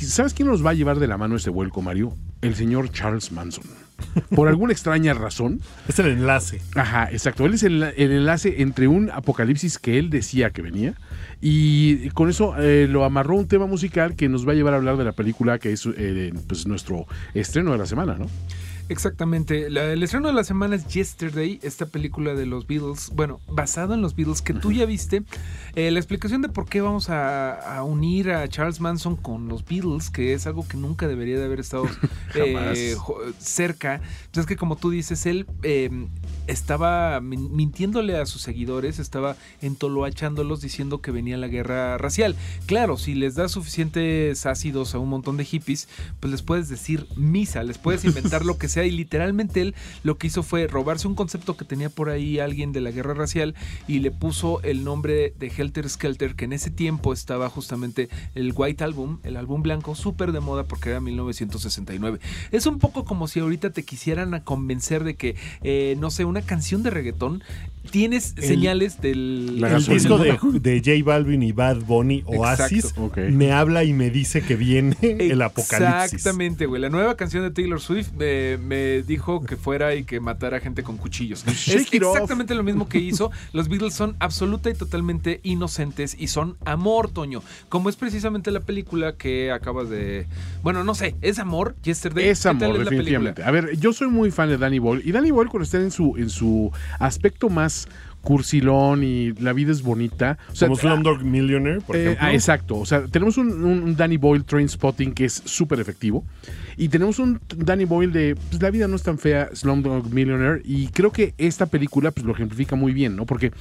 [0.00, 2.14] ¿sabes quién nos va a llevar de la mano ese vuelco, Mario?
[2.42, 3.64] El señor Charles Manson.
[4.34, 5.60] Por alguna extraña razón.
[5.88, 6.60] Es el enlace.
[6.74, 7.46] Ajá, exacto.
[7.46, 10.94] Él es el, el enlace entre un apocalipsis que él decía que venía
[11.40, 14.78] y con eso eh, lo amarró un tema musical que nos va a llevar a
[14.78, 18.26] hablar de la película que es eh, pues, nuestro estreno de la semana, ¿no?
[18.88, 19.68] Exactamente.
[19.70, 23.94] La- el estreno de la semana es Yesterday, esta película de los Beatles, bueno, basado
[23.94, 25.24] en los Beatles, que tú ya viste.
[25.74, 29.64] Eh, la explicación de por qué vamos a, a unir a Charles Manson con los
[29.64, 31.86] Beatles, que es algo que nunca debería de haber estado
[32.34, 32.94] eh,
[33.38, 34.00] cerca.
[34.26, 35.90] Entonces que como tú dices, él eh,
[36.46, 42.36] estaba min- mintiéndole a sus seguidores, estaba entoloachándolos diciendo que venía la guerra racial.
[42.66, 45.88] Claro, si les das suficientes ácidos a un montón de hippies,
[46.20, 49.74] pues les puedes decir misa, les puedes inventar lo que sea y literalmente él
[50.04, 53.14] lo que hizo fue robarse un concepto que tenía por ahí alguien de la guerra
[53.14, 53.54] racial
[53.88, 58.52] y le puso el nombre de Helter Skelter, que en ese tiempo estaba justamente el
[58.54, 62.18] White Album, el álbum blanco, súper de moda porque era 1969.
[62.52, 66.24] Es un poco como si ahorita te quisieran a convencer de que, eh, no sé,
[66.24, 67.42] una canción de reggaetón
[67.90, 69.60] tienes El- señales del...
[69.60, 73.04] La El disco de, de J Balvin y Bad Bunny, Oasis, Exacto.
[73.04, 73.18] Ok.
[73.30, 76.12] me habla y me dice que viene el apocalipsis.
[76.14, 76.82] Exactamente, güey.
[76.82, 80.82] La nueva canción de Taylor Swift eh, me dijo que fuera y que matara gente
[80.82, 81.44] con cuchillos.
[81.46, 83.30] Shake es exactamente lo mismo que hizo.
[83.52, 87.42] Los Beatles son absoluta y totalmente inocentes y son amor, Toño.
[87.68, 90.26] Como es precisamente la película que acabas de.
[90.62, 91.76] Bueno, no sé, ¿es amor?
[91.82, 92.28] Yesterday.
[92.28, 93.42] Es ¿Qué tal amor, definitivamente.
[93.42, 95.02] A ver, yo soy muy fan de Danny Boyle.
[95.04, 97.88] Y Danny Boyle, cuando está en su, en su aspecto más
[98.26, 100.36] cursilón y la vida es bonita.
[100.50, 102.26] O sea, Como Slumdog Millionaire, por Eh, ejemplo.
[102.26, 102.76] ah, exacto.
[102.76, 106.24] O sea, tenemos un, Danny Boyle train spotting que es súper efectivo.
[106.76, 110.60] Y tenemos un Danny Boyle de pues, la vida no es tan fea, Slumdog Millionaire.
[110.64, 113.26] Y creo que esta película pues, lo ejemplifica muy bien, ¿no?
[113.26, 113.52] Porque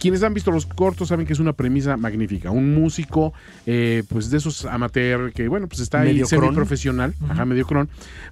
[0.00, 2.50] quienes han visto los cortos saben que es una premisa magnífica.
[2.50, 3.34] Un músico,
[3.66, 6.40] eh, pues de esos amateur que, bueno, pues está ahí Mediocrón.
[6.40, 7.88] semiprofesional, ajá, mediocrón,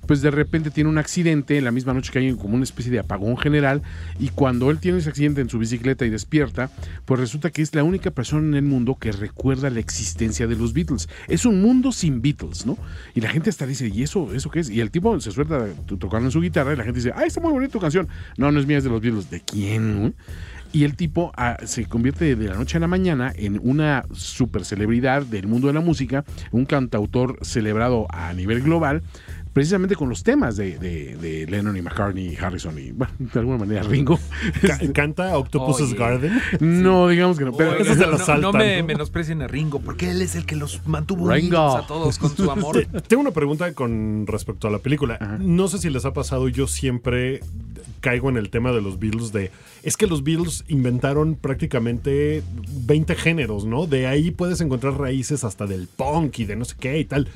[0.07, 2.91] pues de repente tiene un accidente en la misma noche que hay como una especie
[2.91, 3.83] de apagón general.
[4.19, 6.71] Y cuando él tiene ese accidente en su bicicleta y despierta,
[7.05, 10.57] pues resulta que es la única persona en el mundo que recuerda la existencia de
[10.57, 11.09] los Beatles.
[11.29, 12.79] Es un mundo sin Beatles, ¿no?
[13.15, 14.71] Y la gente hasta dice, ¿y eso, eso qué es?
[14.71, 17.27] Y el tipo se suelta to- tocando en su guitarra y la gente dice, ¡ay,
[17.29, 18.09] está muy bonita tu canción!
[18.37, 19.29] No, no es mía, es de los Beatles.
[19.31, 20.15] ¿De quién?
[20.75, 24.65] Y el tipo ah, se convierte de la noche a la mañana en una super
[24.65, 29.03] celebridad del mundo de la música, un cantautor celebrado a nivel global,
[29.53, 33.39] precisamente con los temas de, de- de Lennon y McCartney y Harrison y, bueno, de
[33.39, 34.19] alguna manera Ringo.
[34.67, 35.97] Ca- canta Octopus's Oye.
[35.97, 36.41] Garden.
[36.61, 37.53] No, digamos que no.
[37.53, 38.87] Pero, Oigan, Eso se no, lo no- saltan, no me ¿no?
[38.87, 41.47] menosprecien a Ringo, porque él es el que los mantuvo Ringo.
[41.67, 42.85] unidos a todos con su amor.
[42.93, 45.19] Te- Tengo una pregunta con respecto a la película.
[45.41, 47.41] No sé si les ha pasado, yo siempre
[48.01, 49.51] caigo en el tema de los Beatles de
[49.85, 52.43] es que los Beatles inventaron prácticamente
[52.87, 53.87] 20 géneros, ¿no?
[53.87, 57.29] De ahí puedes encontrar raíces hasta del punk y de no sé qué y tal.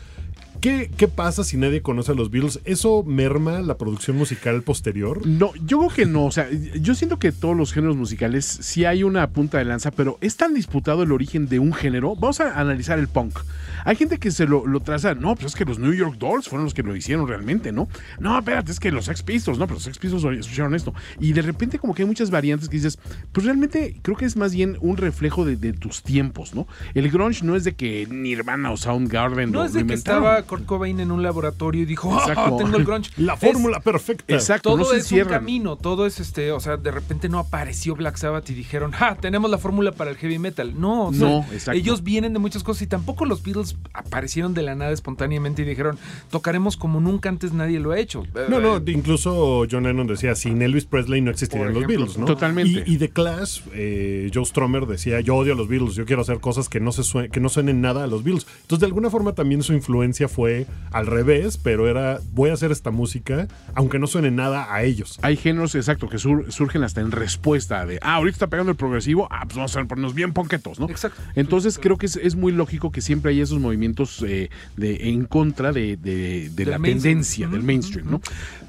[0.61, 2.61] ¿Qué, ¿Qué pasa si nadie conoce a los Beatles?
[2.65, 5.25] ¿Eso merma la producción musical posterior?
[5.27, 6.25] No, yo creo que no.
[6.27, 9.91] O sea, yo siento que todos los géneros musicales sí hay una punta de lanza,
[9.91, 12.17] pero es tan disputado el origen de un género.
[12.17, 13.39] Vamos a analizar el punk.
[13.85, 16.49] Hay gente que se lo, lo traza, no, pues es que los New York Dolls
[16.49, 17.89] fueron los que lo hicieron realmente, ¿no?
[18.19, 20.93] No, espérate, es que los Sex Pistols, no, pero los Sex Pistols escucharon esto.
[21.21, 22.99] Y de repente como que hay muchas variantes que dices,
[23.31, 26.67] pues realmente creo que es más bien un reflejo de, de tus tiempos, ¿no?
[26.95, 30.25] El grunge no es de que Nirvana o Soundgarden No lo es de que inventaron.
[30.25, 32.57] estaba Kurt Cobain en un laboratorio y dijo, "Ah, Exacto.
[32.57, 33.11] tengo el grunge.
[33.17, 34.35] La Es- fórmula perfecta.
[34.35, 37.95] Exacto, todo no es un camino, todo es este, o sea, de repente no apareció
[37.95, 39.17] Black Sabbath y dijeron, ¡ja!
[39.17, 40.75] Tenemos la fórmula para el heavy metal.
[40.81, 41.73] No, o sea, No, exacto.
[41.79, 45.65] ellos vienen de muchas cosas y tampoco los Beatles aparecieron de la nada espontáneamente y
[45.65, 45.99] dijeron,
[46.31, 48.25] tocaremos como nunca antes nadie lo ha hecho.
[48.49, 52.27] No, no, Eh, incluso John Lennon decía, sin Elvis Presley no existirían los Beatles, ¿no?
[52.27, 52.85] Totalmente.
[52.87, 56.23] Y, y The Clash, eh, Joe Strummer decía, yo odio a los Beatles, yo quiero
[56.23, 58.47] hacer cosas que no, se que no suenen nada a los Beatles.
[58.63, 62.71] Entonces, de alguna forma también su influencia fue al revés, pero era, voy a hacer
[62.71, 65.19] esta música, aunque no suene nada a ellos.
[65.23, 68.77] Hay géneros, exacto, que sur- surgen hasta en respuesta de, ah, ahorita está pegando el
[68.77, 70.89] progresivo, ah, pues vamos a ponernos bien ponquetos, ¿no?
[70.91, 71.21] Exacto.
[71.35, 75.25] Entonces creo que es, es muy lógico que siempre hay esos movimientos eh, de, en
[75.25, 77.03] contra de, de- la mainstream.
[77.17, 78.21] tendencia del mainstream, ¿no?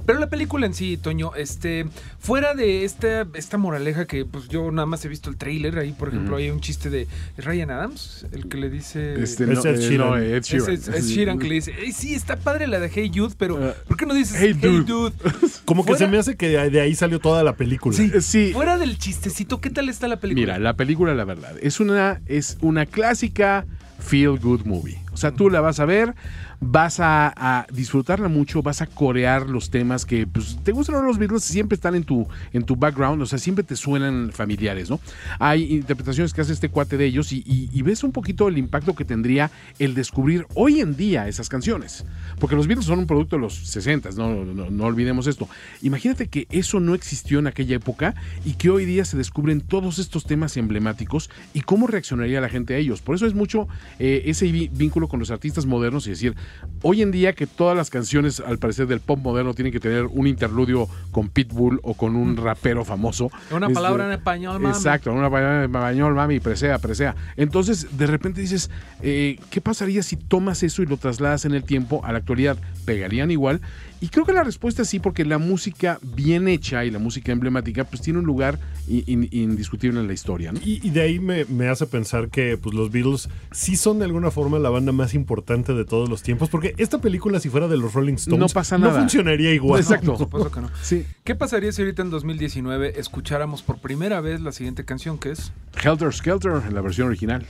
[0.08, 1.86] Pero la película en sí, Toño, este,
[2.18, 5.91] fuera de esta, esta moraleja que pues yo nada más he visto el tráiler, ahí
[5.91, 9.22] por ejemplo hay un chiste de ¿es Ryan Adams, el que le dice...
[9.22, 10.08] Este, Es no, Ed eh, Sheeran.
[10.10, 10.70] no, Ed Es, Sheeran.
[10.74, 13.60] es- es Sheeran que le dice, "Ey, sí, está padre la de Hey Jude, pero
[13.62, 14.84] Ah, ¿por qué no dices Hey Hey, Dude"?
[14.86, 15.14] Dude?
[15.66, 17.95] Como que Fuera- se me hace que de ahí salió toda la película.
[17.95, 18.10] Sí.
[18.14, 18.51] Eh, sí.
[18.53, 20.41] Fuera del chistecito, ¿qué tal está la película?
[20.53, 23.66] Mira, la película, la verdad, es una, es una clásica
[23.99, 24.99] feel good movie.
[25.12, 26.14] O sea, tú la vas a ver,
[26.60, 31.43] vas a, disfrutarla mucho, vas a corear los temas que pues, te gustan los Beatles,
[31.43, 34.99] siempre están en tu, en tu background, o sea, siempre te suenan familiares, ¿no?
[35.39, 39.05] Hay interpretaciones que hace este cuate de ellos y, ves un poquito el impacto que
[39.05, 39.49] tendría
[39.80, 42.03] el descubrir hoy en día esas canciones.
[42.38, 45.47] Porque los Beatles son un producto de los 60, no, no, olvidemos esto.
[45.82, 49.99] Imagínate que eso no existió en aquella época y que hoy día se descubren todos
[49.99, 53.01] estos temas emblemáticos y cómo reaccionaría la gente a ellos.
[53.01, 56.36] Por eso es mucho eh, ese vínculo con los artistas modernos y decir,
[56.84, 60.06] hoy en día que todas las canciones, al parecer, del pop moderno tienen que tener
[60.06, 63.32] un interludio con Pitbull o con un rapero famoso.
[63.52, 64.76] Una Este, palabra en español, mami.
[64.76, 67.16] Exacto, una palabra en español, mami, presea, presea.
[67.36, 68.70] Entonces, de repente dices,
[69.02, 72.58] eh, ¿qué pasaría si tomas eso y lo trasladas en el tiempo a la actualidad?
[72.86, 73.62] ¿Pegarían igual?
[74.00, 77.32] Y creo que la respuesta es sí, porque la música bien hecha y la música
[77.32, 80.60] emblemática, pues tiene un lugar in- in- indiscutible en la historia, ¿no?
[80.64, 84.06] Y, y de ahí me, me hace pensar que pues, los Beatles sí son de
[84.06, 87.68] alguna forma la banda más importante de todos los tiempos, porque esta película si fuera
[87.68, 89.00] de los Rolling Stones No pasa nada.
[89.00, 89.82] funcionaría igual.
[89.82, 90.12] Exacto.
[90.12, 90.70] Por supuesto que no.
[90.84, 91.06] Sí.
[91.24, 95.52] ¿Qué pasaría si ahorita en 2019 escucháramos por primera vez la siguiente canción que es?
[95.84, 97.45] Helter Skelter, en la versión original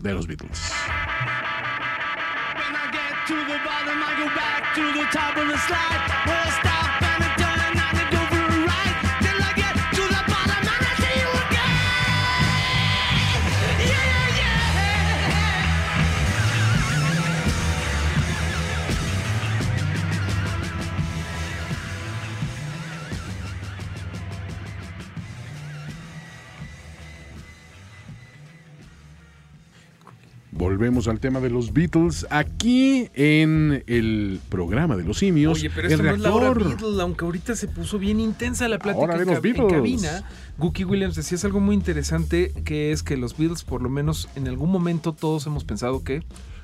[0.00, 0.58] de los Beatles.
[3.22, 6.10] Get to the bottom, I go back to the top of the slide.
[6.26, 6.71] I stop
[30.62, 35.58] Volvemos al tema de los Beatles aquí en el programa de los simios.
[35.58, 36.52] Oye, pero el esto no es la hora.
[36.52, 40.22] Beatle, aunque ahorita se puso bien intensa la plática de los en cabina.
[40.58, 44.28] Gookie Williams decía es algo muy interesante, que es que los Beatles, por lo menos
[44.36, 46.22] en algún momento, todos hemos pensado que...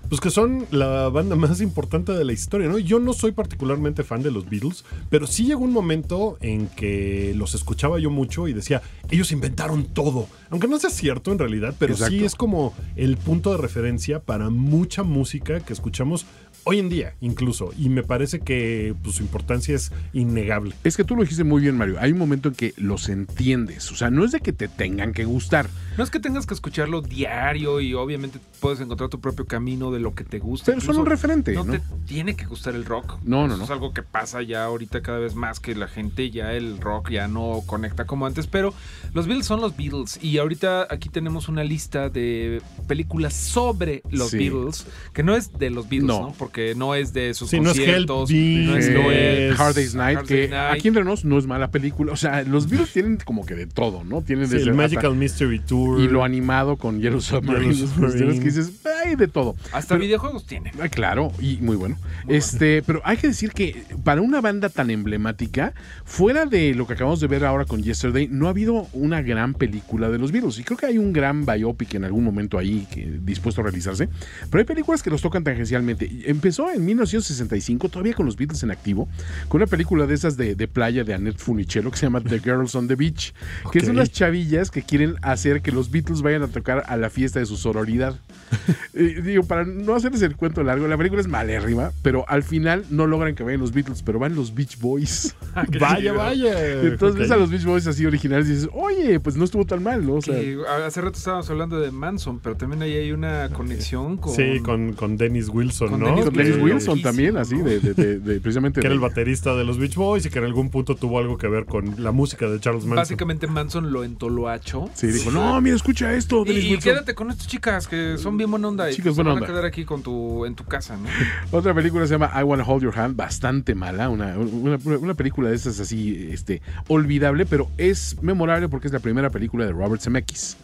[0.09, 2.79] Pues que son la banda más importante de la historia, ¿no?
[2.79, 7.35] Yo no soy particularmente fan de los Beatles, pero sí llegó un momento en que
[7.37, 8.81] los escuchaba yo mucho y decía,
[9.11, 10.27] ellos inventaron todo.
[10.51, 14.49] Aunque no sea cierto en realidad, pero sí es como el punto de referencia para
[14.49, 16.25] mucha música que escuchamos
[16.69, 17.71] hoy en día incluso.
[17.79, 20.75] Y me parece que pues, su importancia es innegable.
[20.85, 21.97] Es que tú lo dijiste muy bien, Mario.
[21.99, 23.91] Hay un momento en que los entiendes.
[23.91, 25.69] O sea, no es de que te tengan que gustar.
[25.97, 30.01] No es que tengas que escucharlo diario y obviamente puedes encontrar tu propio camino de
[30.01, 30.67] lo que te gusta.
[30.67, 31.73] Pero son un referente, No, ¿no?
[31.73, 33.19] te tiene que gustar el rock.
[33.23, 33.65] No, no, Eso no.
[33.65, 37.11] Es algo que pasa ya ahorita cada vez más que la gente ya el rock
[37.11, 38.47] ya no conecta como antes.
[38.47, 38.73] Pero
[39.13, 44.31] los Beatles son los Beatles y ahorita aquí tenemos una lista de películas sobre los
[44.31, 44.39] Sí.
[44.39, 46.21] Beatles que no es de los Beatles, No.
[46.29, 46.35] ¿no?
[46.39, 49.75] Porque no es de sus Sí, no es conciertos, Help no es Eh, es- Hard
[49.75, 50.79] Day's Night, Hard que Day's Night.
[50.79, 52.13] aquí entre nos no es mala película.
[52.13, 54.23] O sea, los Beatles tienen como que de todo, ¿no?
[54.23, 56.01] Tienen Sí, desde el Magical Mystery Tour.
[56.01, 57.75] y lo animado con Yellow Submarine.
[57.75, 58.39] Yellow Submarine.
[58.39, 59.57] Que dices, ay, hay de todo.
[59.73, 60.73] Hasta Pero- videojuegos tienen.
[60.81, 61.98] Ah, claro, y muy bueno.
[62.29, 65.73] Este, pero hay que decir que para una banda tan emblemática,
[66.05, 69.55] fuera de lo que acabamos de ver ahora con Yesterday, no ha habido una gran
[69.55, 70.59] película de los Beatles.
[70.59, 74.09] Y creo que hay un gran biopic en algún momento ahí que, dispuesto a realizarse.
[74.51, 76.11] Pero hay películas que los tocan tangencialmente.
[76.27, 79.09] Empezó en 1965, todavía con los Beatles en activo,
[79.49, 82.41] con una película de esas de, de playa de Annette Funicello que se llama The
[82.41, 83.33] Girls on the Beach,
[83.73, 87.11] que son unas chavillas que quieren hacer que los Beatles vayan a tocar a la
[87.11, 88.17] fiesta de su sororidad.
[88.95, 92.85] Eh, digo, para no hacerles el cuento largo, la película es malérrima, pero al final
[92.91, 95.35] no logran que vayan los Beatles, pero van los Beach Boys.
[95.81, 96.83] Vaya, vaya.
[96.83, 99.83] Entonces ves a los Beach Boys así originales y dices, oye, pues no estuvo tan
[99.83, 100.15] mal, ¿no?
[100.15, 104.17] O sea, Que hace rato estábamos hablando de Manson, pero también ahí hay una conexión
[104.19, 104.35] con.
[104.35, 106.07] Sí, con, con Dennis Wilson, Con ¿no?
[106.07, 107.65] Dennis con Dennis Wilson también, así, ¿no?
[107.65, 108.81] de, de- de- de- precisamente.
[108.81, 111.37] Que era el baterista de los Beach Boys y que en algún punto tuvo algo
[111.39, 112.97] que ver con la música de Charles Manson.
[112.97, 114.89] Básicamente Manson lo entoloachó.
[114.95, 116.93] Sí, dijo, no, mira, escucha esto, Y, Dennis y Wilson.
[116.93, 118.91] quédate con estas chicas que son bien buena onda.
[118.91, 119.47] y Chicas buena van onda.
[119.47, 121.09] a quedar aquí con tu, en tu casa, ¿no?
[121.59, 125.49] Otra película se llama I Wanna Hold Your Hand, bastante mala, una, una, una película
[125.51, 130.03] de esas así, este, olvidable, pero es memorable porque es la primera película de Robert
[130.03, 130.57] Zemeckis.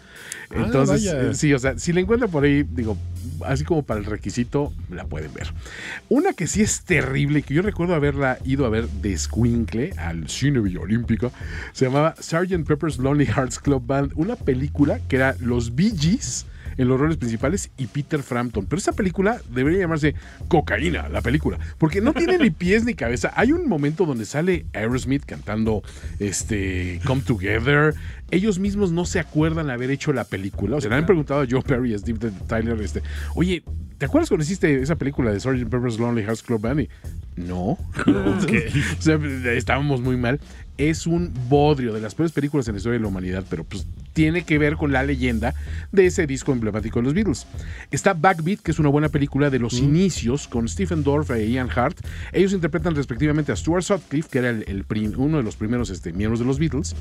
[0.50, 2.98] Ah, Entonces, eh, sí, o sea, si la encuentran por ahí, digo,
[3.46, 5.52] así como para el requisito, la pueden ver.
[6.08, 10.28] Una que sí es terrible, que yo recuerdo haberla ido a ver de Squinkle al
[10.28, 11.30] cine Villa Olímpica,
[11.72, 12.66] se llamaba Sgt.
[12.66, 16.46] Pepper's Lonely Hearts Club Band, una película que era los Bee Gees
[16.76, 18.66] en los roles principales y Peter Frampton.
[18.66, 20.14] Pero esa película debería llamarse
[20.48, 23.32] Cocaína, la película, porque no tiene ni pies ni cabeza.
[23.34, 25.82] Hay un momento donde sale Aerosmith cantando
[26.18, 27.94] este Come Together.
[28.30, 30.76] Ellos mismos no se acuerdan haber hecho la película.
[30.76, 33.02] O sea, le han preguntado a Joe Perry y a Steve Tyler, este,
[33.34, 33.62] oye,
[33.98, 35.68] ¿te acuerdas cuando hiciste esa película de Sgt.
[35.68, 36.80] Pepper's Lonely Hearts Club Band?
[36.80, 36.88] Y,
[37.36, 37.78] no.
[38.06, 39.18] o sea,
[39.52, 40.40] estábamos muy mal.
[40.76, 43.86] Es un bodrio de las peores películas en la historia de la humanidad, pero pues
[44.14, 45.54] tiene que ver con la leyenda
[45.92, 47.46] de ese disco emblemático de los Beatles.
[47.90, 51.68] Está Backbeat, que es una buena película de los inicios con Stephen Dorff e Ian
[51.74, 51.98] Hart.
[52.32, 55.90] Ellos interpretan respectivamente a Stuart Sutcliffe, que era el, el prim- uno de los primeros
[55.90, 56.94] este, miembros de los Beatles,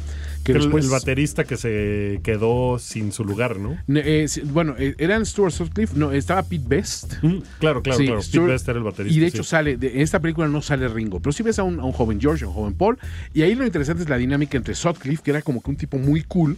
[0.44, 3.78] que Que el- después el baterista que se quedó sin su lugar, ¿no?
[3.88, 7.14] Eh, bueno, eh, eran Stuart Sutcliffe, no, estaba Pete Best.
[7.22, 8.22] Mm, Claro, claro, Sí, claro.
[8.22, 9.16] Stuart- Pete Best era el baterista.
[9.18, 9.50] Y de hecho sí.
[9.52, 11.92] sale, de- en esta película no sale Ringo, pero sí ves a un, a un
[11.92, 12.98] joven George, a un joven Paul,
[13.34, 15.98] y ahí lo interesante es la dinámica entre Sutcliffe, que era como que un tipo
[16.00, 16.58] muy cool,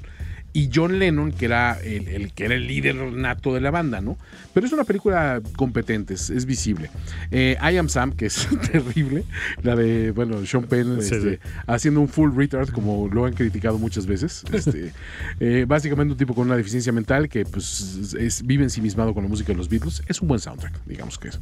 [0.55, 4.01] y John Lennon, que era el, el- que era el líder nato de la banda,
[4.01, 4.17] ¿no?
[4.53, 6.89] Pero es una película competente, es, es visible.
[7.29, 9.25] Eh, I Am Sam, que es terrible,
[9.63, 11.39] la de, bueno, Sean Penn Sí, este, sí.
[11.67, 14.43] haciendo un full retard, como lo han criticado muchas veces.
[14.53, 14.93] Este,
[15.41, 19.29] eh, básicamente un tipo con una deficiencia mental que pues es, vive ensimismado con la
[19.29, 20.01] música de los Beatles.
[20.07, 21.39] Es un buen soundtrack, digamos que es.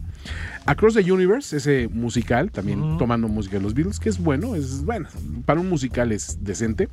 [0.65, 4.83] Across the Universe, ese musical, también tomando música de los Beatles, que es bueno, es
[4.83, 5.07] bueno,
[5.45, 6.89] para un musical es decente.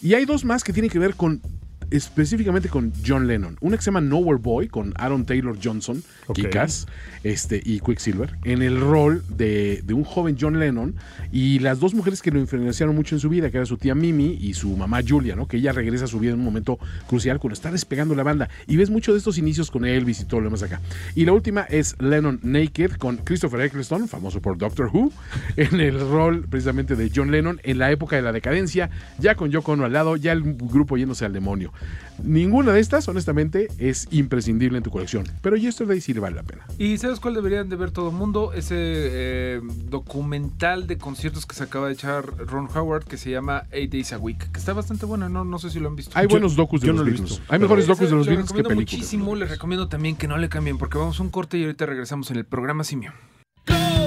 [0.00, 1.40] Y hay dos más que tienen que ver con
[1.90, 3.56] específicamente con John Lennon.
[3.60, 6.36] Una que se llama Nowhere Boy con Aaron Taylor Johnson, Ok.
[6.36, 6.86] Kick-Ass,
[7.22, 10.94] este, y Quicksilver, en el rol de, de un joven John Lennon
[11.32, 13.94] y las dos mujeres que lo influenciaron mucho en su vida, que era su tía
[13.94, 15.46] Mimi y su mamá Julia, ¿no?
[15.46, 18.48] Que ella regresa a su vida en un momento crucial cuando está despegando la banda.
[18.66, 20.80] Y ves mucho de estos inicios con Elvis y todo lo demás acá.
[21.14, 25.12] Y la última es Lennon Naked con Christopher Eccleston, famoso por Doctor Who,
[25.56, 29.50] en el rol precisamente de John Lennon en la época de la decadencia, ya con
[29.50, 31.72] Yoko Ono al lado, ya el grupo yéndose al demonio.
[32.22, 35.24] Ninguna de estas, honestamente, es imprescindible en tu colección.
[35.42, 36.66] Pero Yesterday sí vale la pena.
[36.78, 38.52] ¿Y sabes cuál deberían de ver todo el mundo?
[38.52, 39.60] Ese eh,
[39.90, 44.12] documental de conciertos que se acaba de echar Ron Howard que se llama Eight Days
[44.12, 46.12] a Week, que está bastante bueno, no, no sé si lo han visto.
[46.18, 47.38] Hay buenos docus de yo los no lo he Beatles.
[47.38, 48.98] visto, Hay mejores docus de los Les Beatles que recomiendo películas.
[48.98, 51.86] muchísimo, les recomiendo también que no le cambien porque vamos a un corte y ahorita
[51.86, 53.12] regresamos en el programa Simio.
[53.68, 54.05] if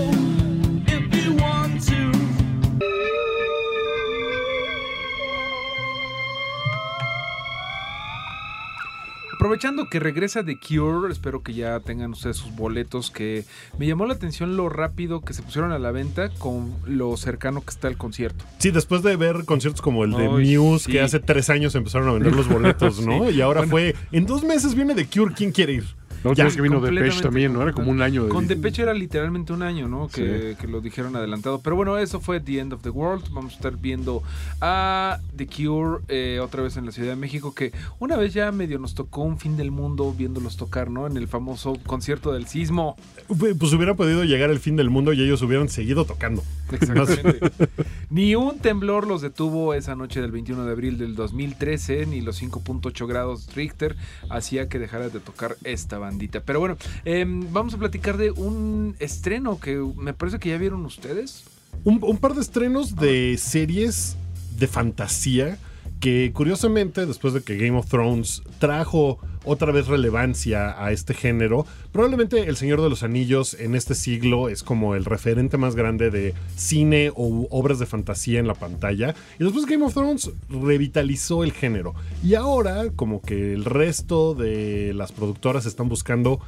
[9.40, 13.46] Aprovechando que regresa The Cure, espero que ya tengan ustedes sus boletos, que
[13.78, 17.62] me llamó la atención lo rápido que se pusieron a la venta con lo cercano
[17.62, 18.44] que está el concierto.
[18.58, 20.92] Sí, después de ver conciertos como el de Muse, sí.
[20.92, 23.30] que hace tres años empezaron a vender los boletos, ¿no?
[23.32, 23.72] Y ahora Bueno.
[23.72, 25.86] fue, en dos meses viene The Cure, ¿quién quiere ir?
[26.24, 27.62] La última vez que vino Depeche también, ¿no?
[27.62, 28.30] Era como un año de...
[28.30, 30.08] Con Depeche era literalmente un año, ¿no?
[30.08, 31.62] Que, que lo dijeron adelantado.
[31.62, 33.26] Pero bueno, eso fue The End of the World.
[33.32, 34.24] Vamos a estar viendo
[34.62, 38.52] a The Cure eh, otra vez en la Ciudad de México, que una vez ya
[38.52, 41.08] medio nos tocó un fin del mundo viéndolos tocar, ¿no?
[41.08, 42.98] En el famoso concierto del sismo.
[43.28, 46.44] Pues hubiera podido llegar el fin del mundo y ellos hubieran seguido tocando.
[46.72, 47.52] Exactamente.
[48.10, 52.42] ni un temblor los detuvo esa noche del 21 de abril del 2013, ni los
[52.42, 53.96] 5.8 grados Richter
[54.30, 55.98] hacía que dejara de tocar esta
[56.45, 60.86] Pero bueno, em, vamos a platicar de un estreno que me parece que ya vieron
[60.86, 61.43] ustedes.
[61.84, 64.18] Un par de estrenos de series
[64.57, 65.57] de fantasía
[66.00, 71.66] que curiosamente, después de que Game of Thrones trajo otra vez relevancia a este género,
[71.91, 76.10] probablemente El Señor de los Anillos en este siglo es como el referente más grande
[76.10, 79.14] de cine o obras de fantasía en la pantalla.
[79.39, 81.95] Y después Game of Thrones revitalizó el género.
[82.24, 86.39] Y ahora, como que el resto de las productoras están buscando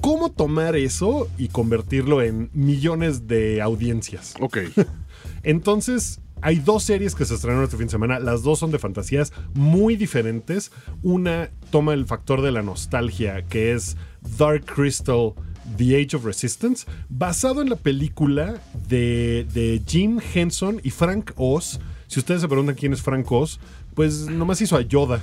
[0.00, 4.34] cómo tomar eso y convertirlo en millones de audiencias.
[4.40, 4.58] Ok.
[5.42, 8.18] Entonces, hay dos series que se estrenaron este fin de semana.
[8.18, 10.72] Las dos son de fantasías muy diferentes.
[11.02, 13.96] Una toma el factor de la nostalgia, que es
[14.38, 15.32] Dark Crystal.
[15.76, 21.78] The Age of Resistance, basado en la película de, de Jim Henson y Frank Oz.
[22.08, 23.60] Si ustedes se preguntan quién es Frank Oz,
[23.94, 25.20] pues nomás hizo a Yoda.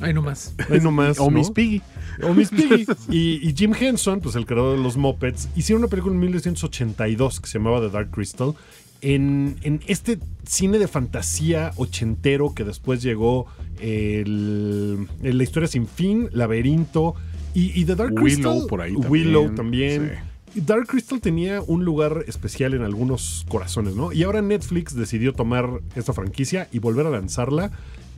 [0.00, 0.54] Ahí nomás.
[0.70, 1.18] Ahí nomás.
[1.20, 1.38] O ¿no?
[1.38, 1.82] Miss Piggy.
[2.22, 2.86] O Miss Piggy.
[3.10, 7.40] Y, y Jim Henson, pues el creador de los Muppets, hicieron una película en 1982
[7.40, 8.54] que se llamaba The Dark Crystal.
[9.02, 13.46] En, en este cine de fantasía ochentero que después llegó
[13.80, 17.14] el, el La historia sin fin, Laberinto
[17.52, 18.66] y, y The Dark Willow Crystal.
[18.68, 20.32] por ahí Willow también, también.
[20.54, 24.12] Y Dark Crystal tenía un lugar especial en algunos corazones, ¿no?
[24.12, 27.72] Y ahora Netflix decidió tomar esta franquicia y volver a lanzarla.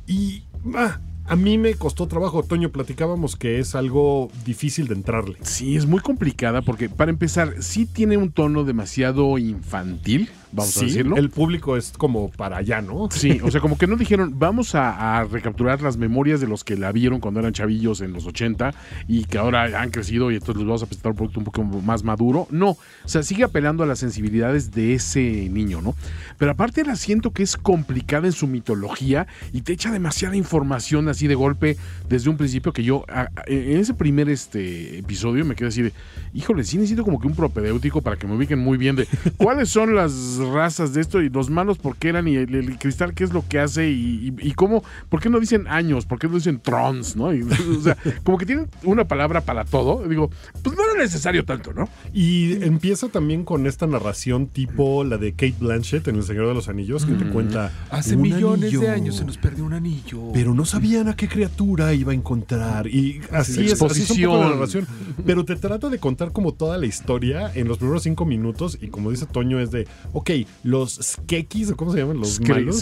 [0.06, 0.42] Y
[0.74, 2.42] ah, a mí me costó trabajo.
[2.42, 5.36] Toño, platicábamos que es algo difícil de entrarle.
[5.42, 10.80] Sí, es muy complicada porque, para empezar, sí tiene un tono demasiado infantil, vamos a
[10.80, 11.16] Sí, decirlo.
[11.16, 13.08] El público es como para allá, ¿no?
[13.10, 16.64] Sí, o sea, como que no dijeron, vamos a, a recapturar las memorias de los
[16.64, 18.72] que la vieron cuando eran chavillos en los 80
[19.08, 21.64] y que ahora han crecido y entonces les vamos a presentar un producto un poco
[21.64, 22.46] más maduro.
[22.50, 25.94] No, o sea, sigue apelando a las sensibilidades de ese niño, ¿no?
[26.38, 31.08] Pero aparte la siento que es complicada en su mitología y te echa demasiada información
[31.08, 31.76] así de golpe
[32.08, 35.82] desde un principio que yo, a- a- en ese primer este episodio me quedé así
[35.82, 35.92] de,
[36.32, 39.68] híjole, sí necesito como que un propedéutico para que me ubiquen muy bien de cuáles
[39.68, 40.12] son las
[40.48, 43.32] razas de esto y los malos por qué eran y el, el cristal qué es
[43.32, 46.34] lo que hace y, y- y cómo, por qué no dicen años, por qué no
[46.34, 47.32] dicen trons, ¿no?
[47.34, 47.42] Y,
[47.78, 50.06] o sea, como que tienen una palabra para todo.
[50.08, 50.30] Digo,
[50.62, 51.88] pues no era necesario tanto, ¿no?
[52.12, 56.54] Y empieza también con esta narración tipo la de Kate Blanchett en El Señor de
[56.54, 57.72] los Anillos, que te cuenta.
[57.90, 60.30] Hace "Un millones anillo, de años se nos perdió un anillo.
[60.32, 62.86] Pero no sabían a qué criatura iba a encontrar.
[62.86, 64.86] Y así es, así es un poco la narración.
[65.26, 68.78] Pero te trata de contar como toda la historia en los primeros cinco minutos.
[68.80, 70.30] Y como dice Toño, es de, ok,
[70.62, 72.18] los skekis, ¿o ¿cómo se llaman?
[72.18, 72.76] Los Skre- malos.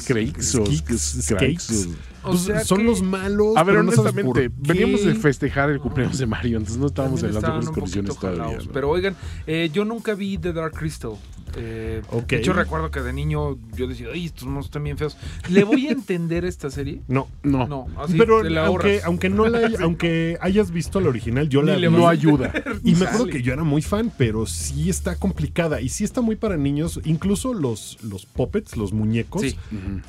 [1.22, 1.88] skrakes
[2.24, 3.56] o Pues sea son que- los malos.
[3.56, 7.44] A ver, pero honestamente, veníamos de festejar el cumpleaños de Mario, entonces no estábamos También
[7.44, 8.58] en las condiciones todavía.
[8.72, 9.16] Pero oigan,
[9.46, 11.12] eh, yo nunca vi The Dark Crystal.
[11.54, 12.00] Eh.
[12.28, 15.18] De hecho, recuerdo que de niño yo decía, ay, estos monstruos están bien feos.
[15.50, 17.02] ¿Le voy a entender esta serie?
[17.08, 17.28] No.
[17.42, 21.60] no, No, así pero la aunque, aunque no la aunque hayas visto la original, yo
[21.62, 22.52] la no ayuda.
[22.84, 26.22] Y me acuerdo que yo era muy fan, pero sí está complicada y sí está
[26.22, 27.00] muy para niños.
[27.04, 29.56] Incluso los, los puppets, los muñecos, Sí.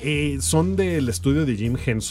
[0.00, 2.03] eh, son del estudio de Jim Henson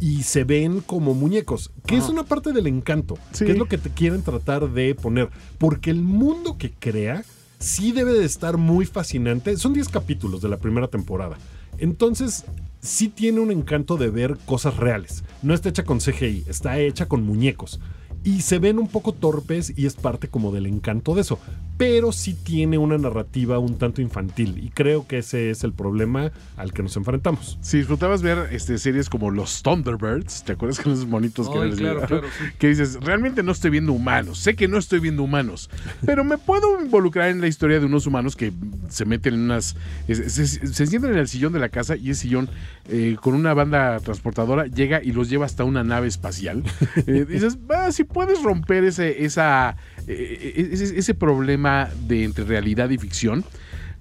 [0.00, 3.44] y se ven como muñecos, que es una parte del encanto, Sí.
[3.44, 5.30] que es lo que te quieren tratar de poner.
[5.58, 7.24] Porque el mundo que crea
[7.58, 9.56] sí debe de estar muy fascinante.
[9.56, 11.36] Son 10 capítulos de la primera temporada.
[11.78, 12.44] Entonces,
[12.80, 15.24] sí tiene un encanto de ver cosas reales.
[15.42, 17.80] No está hecha con CGI, está hecha con muñecos.
[18.24, 21.38] Y se ven un poco torpes y es parte como del encanto de eso.
[21.76, 24.58] Pero sí tiene una narrativa un tanto infantil.
[24.64, 27.58] Y creo que ese es el problema al que nos enfrentamos.
[27.60, 31.70] Si disfrutabas ver este, series como los Thunderbirds, ¿te acuerdas con esos monitos que Ay,
[31.70, 32.44] les claro, claro, sí.
[32.58, 35.68] Que dices, realmente no estoy viendo humanos, sé que no estoy viendo humanos,
[36.06, 38.52] pero me puedo involucrar en la historia de unos humanos que
[38.88, 39.74] se meten en unas...
[40.06, 42.48] Se, se- se sientan en el sillón de la casa y ese sillón
[42.88, 46.62] eh, con una banda transportadora llega y los lleva hasta una nave espacial.
[47.06, 52.88] Eh, dices, va, si puedes romper ese, esa, eh, ese, ese problema de entre realidad
[52.88, 53.44] y ficción,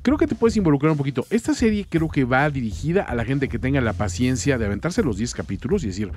[0.04, 1.26] creo que te puedes involucrar un poquito.
[1.30, 5.02] Esta serie creo que va dirigida a la gente que tenga la paciencia de aventarse
[5.02, 6.12] los 10 capítulos y decir,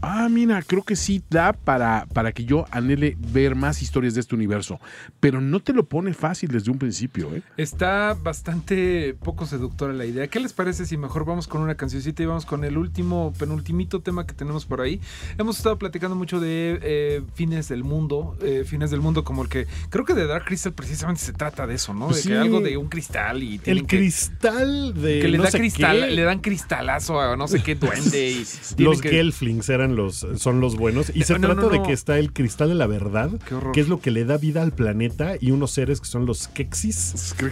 [0.00, 4.20] ah, mira, creo que sí da para, para que yo anhele ver más historias de
[4.20, 4.80] este universo.
[5.20, 7.42] Pero no te lo pone fácil desde un principio, ¿eh?
[7.56, 10.28] Está bastante poco seductora la idea.
[10.28, 14.00] ¿Qué les parece si mejor vamos con una cancioncita y vamos con el último, penultimito
[14.00, 15.00] tema que tenemos por ahí?
[15.36, 19.48] Hemos estado platicando mucho de eh, fines del mundo, eh, fines del mundo como el
[19.48, 22.06] que creo que de Dark Crystal precisamente se trata de eso, ¿no?
[22.06, 22.28] Pues de sí.
[22.28, 25.20] que algo de un cristal y tienen El que, cristal de.
[25.20, 26.10] que le no da sé cristal, qué.
[26.10, 28.44] le dan cristalazo a no sé qué duende y
[28.82, 31.12] Los que- Gelflings eran los, son los buenos.
[31.14, 33.30] Y se No, no, trata de que está el cristal de la verdad,
[33.72, 36.40] que es lo que le da vida al planeta, y unos seres que son los
[36.44, 37.50] Skeksis qué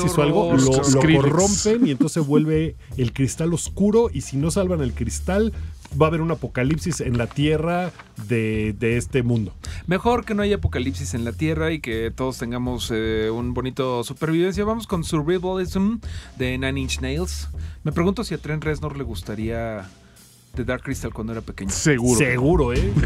[0.00, 4.08] o algo, lo, lo corrompen y entonces se vuelve el cristal oscuro.
[4.12, 5.52] Y si no salvan el cristal,
[6.00, 7.92] va a haber un apocalipsis en la tierra
[8.28, 9.54] de, de este mundo.
[9.86, 14.02] Mejor que no haya apocalipsis en la Tierra y que todos tengamos eh, un bonito
[14.04, 14.64] supervivencia.
[14.64, 15.98] Vamos con Survivalism
[16.38, 17.48] de Nine Inch Nails.
[17.82, 19.88] Me pregunto si a Trent Reznor le gustaría
[20.54, 21.70] de Dark Crystal cuando era pequeño.
[21.70, 22.18] Seguro.
[22.18, 22.92] Seguro, ¿eh?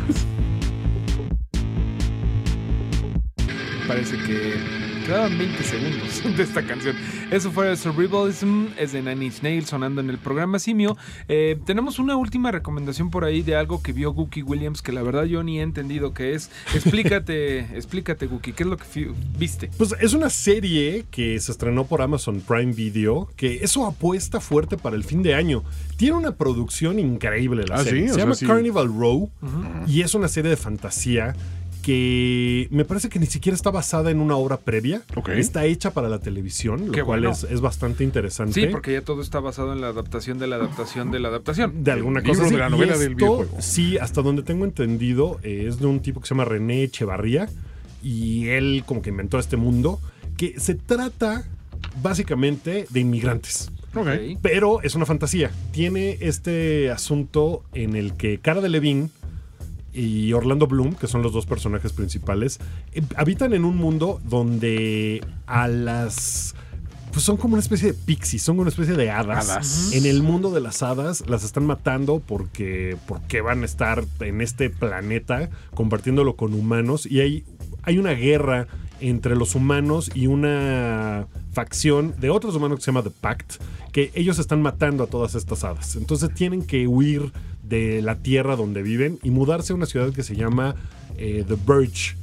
[3.88, 4.77] Parece que
[5.08, 6.94] quedaban 20 segundos de esta canción.
[7.30, 10.98] Eso fue Survivalism, es de Nine Inch Nails sonando en el programa Simio.
[11.28, 15.02] Eh, tenemos una última recomendación por ahí de algo que vio Gookie Williams que la
[15.02, 16.50] verdad yo ni he entendido qué es.
[16.74, 18.84] Explícate, explícate Gookie, ¿qué es lo que
[19.38, 19.70] viste?
[19.78, 24.76] Pues es una serie que se estrenó por Amazon Prime Video, que eso apuesta fuerte
[24.76, 25.64] para el fin de año.
[25.96, 28.02] Tiene una producción increíble la Ah, serie.
[28.02, 28.46] sí, o se sea, llama sí.
[28.46, 29.30] Carnival Row
[29.86, 31.34] y es una serie de fantasía
[31.82, 35.02] que me parece que ni siquiera está basada en una obra previa.
[35.34, 37.32] Está hecha para la televisión, lo Qué cual bueno.
[37.34, 38.52] es, es bastante interesante.
[38.60, 41.82] Sí, porque ya todo está basado en la adaptación de la adaptación de la adaptación.
[41.84, 42.44] de alguna cosa.
[42.44, 43.56] de la Y novela del videojuego.
[43.60, 47.48] Sí, hasta donde tengo entendido, eh, es de un tipo que se llama René Echevarría
[48.02, 50.00] y él como que inventó este mundo
[50.36, 51.44] que se trata
[52.02, 53.70] básicamente de inmigrantes.
[54.42, 55.50] Pero es una fantasía.
[55.72, 59.08] Tiene este asunto en el que Cara de Levine
[59.92, 62.60] y Orlando Bloom, que son los dos personajes principales,
[62.92, 66.54] eh, habitan en un mundo donde a las...
[67.12, 69.48] Pues son como una especie de pixies, son una especie de hadas.
[69.48, 69.92] Hadas.
[69.92, 74.40] En el mundo de las hadas las están matando porque, porque van a estar en
[74.40, 77.44] este planeta compartiéndolo con humanos y hay,
[77.82, 78.68] hay una guerra
[79.00, 83.54] entre los humanos y una facción de otros humanos que se llama The Pact,
[83.92, 85.96] que ellos están matando a todas estas hadas.
[85.96, 87.32] Entonces tienen que huir
[87.62, 90.74] de la tierra donde viven y mudarse a una ciudad que se llama
[91.16, 92.16] eh, The Verge,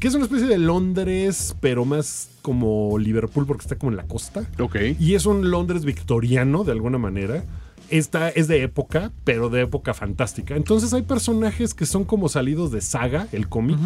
[0.00, 4.04] que es una especie de Londres, pero más como Liverpool porque está como en la
[4.04, 4.48] costa.
[4.58, 4.76] Ok.
[4.98, 7.44] Y es un Londres victoriano, de alguna manera.
[7.90, 10.56] Esta es de época, pero de época fantástica.
[10.56, 13.78] Entonces hay personajes que son como salidos de Saga, el cómic,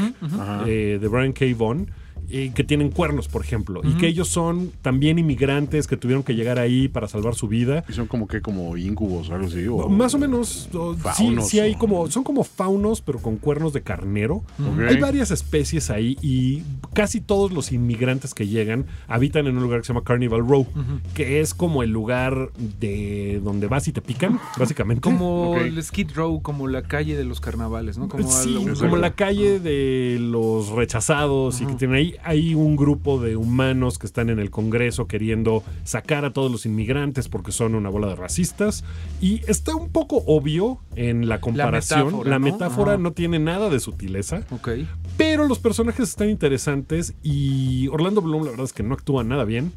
[0.66, 1.46] eh, de Brian K.
[1.56, 1.88] Vaughan,
[2.32, 3.80] eh, que tienen cuernos, por ejemplo.
[3.84, 7.84] Y que ellos son también inmigrantes que tuvieron que llegar ahí para salvar su vida.
[7.88, 9.66] Y son como que como incubos o algo así.
[9.68, 13.36] o- Más o menos, o- sí, Faunos, sí hay como, son como faunos, pero con
[13.36, 14.42] cuernos de carnero.
[14.88, 16.62] Hay varias especies ahí y
[16.94, 20.66] casi todos los inmigrantes que llegan habitan en un lugar que se llama Carnival Row,
[21.14, 25.02] que es como el lugar de donde vas y te pican, básicamente.
[25.02, 28.08] Como el Skid Row, como la calle de los carnavales, ¿no?
[28.08, 32.76] Como sí, algo- como la calle de los rechazados y que tienen ahí, hay un
[32.76, 37.52] grupo de humanos que están en el Congreso queriendo sacar a todos los inmigrantes porque
[37.52, 38.84] son una bola de racistas
[39.20, 42.06] y está un poco obvio en la comparación.
[42.06, 42.44] metáfora, la ¿no?
[42.44, 44.68] metáfora no tiene nada de sutileza, Ok.
[45.16, 49.44] pero los personajes están interesantes y Orlando Bloom la verdad es que no actúa nada
[49.44, 49.72] bien.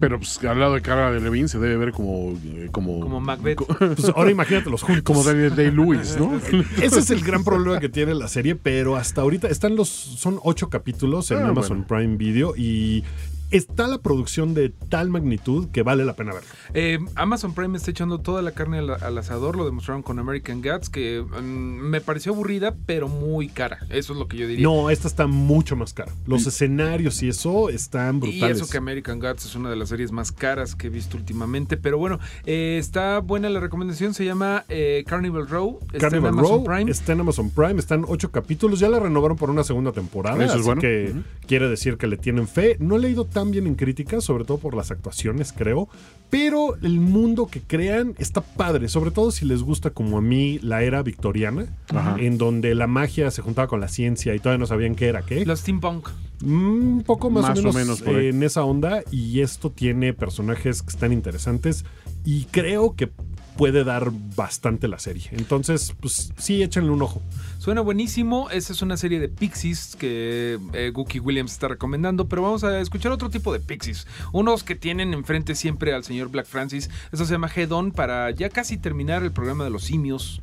[0.00, 2.32] Pero pues al lado de cara de Levine se debe ver como.
[2.44, 3.58] eh, Como, Como Macbeth.
[3.66, 5.02] Pues ahora imagínatelos juntos.
[5.02, 6.36] como Daniel Day-Lewis, ¿no?
[6.82, 9.88] Ese es el gran problema que tiene la serie, pero hasta ahorita están los.
[9.88, 13.02] Son ocho capítulos en Ah, Amazon Prime Video y
[13.50, 16.48] está la producción de tal magnitud que vale la pena verlo.
[16.74, 20.60] Eh, Amazon Prime está echando toda la carne al, al asador, lo demostraron con American
[20.62, 23.78] Gods, que mm, me pareció aburrida, pero muy cara.
[23.90, 24.62] Eso es lo que yo diría.
[24.66, 26.12] No, esta está mucho más cara.
[26.26, 28.58] Los escenarios y eso están Y brutales.
[28.58, 31.76] eso que American Gods es una de las series más caras que he visto últimamente.
[31.76, 34.14] Pero bueno, eh, está buena la recomendación.
[34.14, 35.78] Se llama eh, Carnival Row.
[35.86, 36.90] Está Carnival en Amazon Row Prime.
[36.90, 40.56] está en Amazon Prime, están ocho capítulos, ya la renovaron por una segunda temporada, Eso
[40.56, 40.80] es bueno.
[40.80, 41.14] que
[41.46, 42.76] quiere decir que le tienen fe.
[42.80, 45.88] No he leído tan bien en críticas, sobre todo por las actuaciones, creo,
[46.28, 50.58] pero el mundo que crean está padre, sobre todo si les gusta como a mí
[50.60, 52.16] la era victoriana, Ajá.
[52.18, 55.22] en donde la magia se juntaba con la ciencia y todavía no sabían qué era
[55.22, 55.46] qué.
[55.46, 56.08] Los steampunk.
[56.42, 60.14] Mm, Un poco más, Más o o menos, eh, en esa onda y esto tiene
[60.14, 61.84] personajes que están interesantes
[62.24, 63.12] y creo que
[63.58, 65.28] puede dar bastante la serie.
[65.32, 67.20] Entonces, pues sí, échenle un ojo.
[67.58, 68.48] Suena buenísimo.
[68.50, 72.28] Esa es una serie de Pixies que eh, Gookie Williams está recomendando.
[72.28, 74.06] Pero vamos a escuchar otro tipo de Pixies.
[74.32, 76.88] Unos que tienen enfrente siempre al señor Black Francis.
[77.10, 80.40] Eso se llama Head On para ya casi terminar el programa de los simios.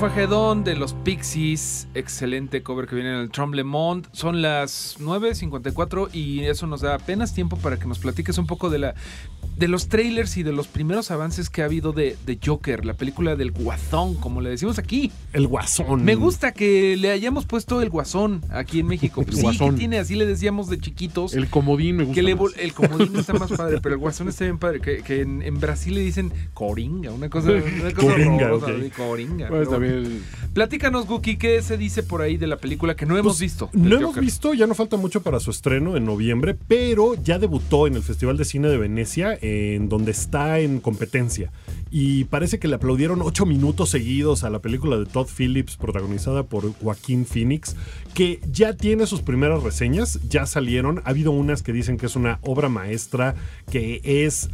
[0.00, 0.08] Fue
[0.64, 4.08] de los Pixies, excelente cover que viene en el Tremblement.
[4.12, 8.70] Son las 9.54 y eso nos da apenas tiempo para que nos platiques un poco
[8.70, 8.94] de la
[9.56, 12.94] de los trailers y de los primeros avances que ha habido de, de Joker, la
[12.94, 15.12] película del Guasón, como le decimos aquí.
[15.34, 16.02] El guasón.
[16.04, 19.22] Me gusta que le hayamos puesto el Guasón aquí en México.
[19.26, 19.74] El sí, Guasón.
[19.74, 21.34] que tiene, así le decíamos de chiquitos.
[21.34, 22.14] El comodín me gusta.
[22.14, 22.56] que le más.
[22.58, 24.80] el comodín está más padre, pero el guasón está bien padre.
[24.80, 28.50] Que, que en, en Brasil le dicen coringa, una cosa, una cosa Coringa,
[28.96, 29.50] coringa.
[29.50, 29.80] Bien.
[29.80, 30.08] ver.
[30.54, 33.70] Platícanos, Guki, ¿qué se dice por ahí de la película que no hemos Pues, visto?
[33.72, 37.86] No hemos visto, ya no falta mucho para su estreno en noviembre, pero ya debutó
[37.86, 41.50] en el Festival de Cine de Venecia, en donde está en competencia.
[41.90, 46.44] Y parece que le aplaudieron ocho minutos seguidos a la película de Todd Phillips, protagonizada
[46.44, 47.74] por Joaquín Phoenix,
[48.14, 51.00] que ya tiene sus primeras reseñas, ya salieron.
[51.04, 53.34] Ha habido unas que dicen que es una obra maestra,
[53.70, 54.50] que es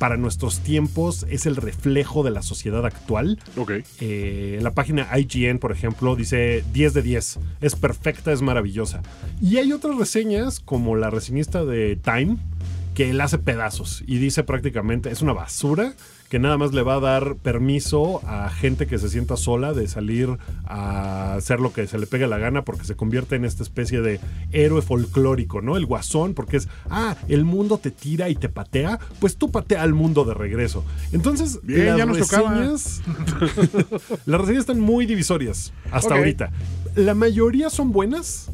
[0.00, 3.38] para nuestros tiempos, es el reflejo de la sociedad actual.
[3.56, 3.72] Ok.
[4.00, 7.38] Eh, la página IGN, por ejemplo, dice 10 de 10.
[7.60, 9.02] Es perfecta, es maravillosa.
[9.40, 12.38] Y hay otras reseñas, como la reseñista de Time,
[12.94, 15.94] que la hace pedazos y dice prácticamente es una basura
[16.28, 19.86] que nada más le va a dar permiso a gente que se sienta sola de
[19.86, 20.30] salir
[20.64, 24.00] a hacer lo que se le pegue la gana porque se convierte en esta especie
[24.00, 24.18] de
[24.50, 25.76] héroe folclórico, ¿no?
[25.76, 29.82] El guasón, porque es, ah, el mundo te tira y te patea, pues tú patea
[29.82, 30.84] al mundo de regreso.
[31.12, 33.02] Entonces, Bien, las ya nos reseñas
[34.26, 36.18] las reseñas están muy divisorias hasta Ok.
[36.18, 36.50] ahorita.
[36.94, 38.50] La mayoría son buenas,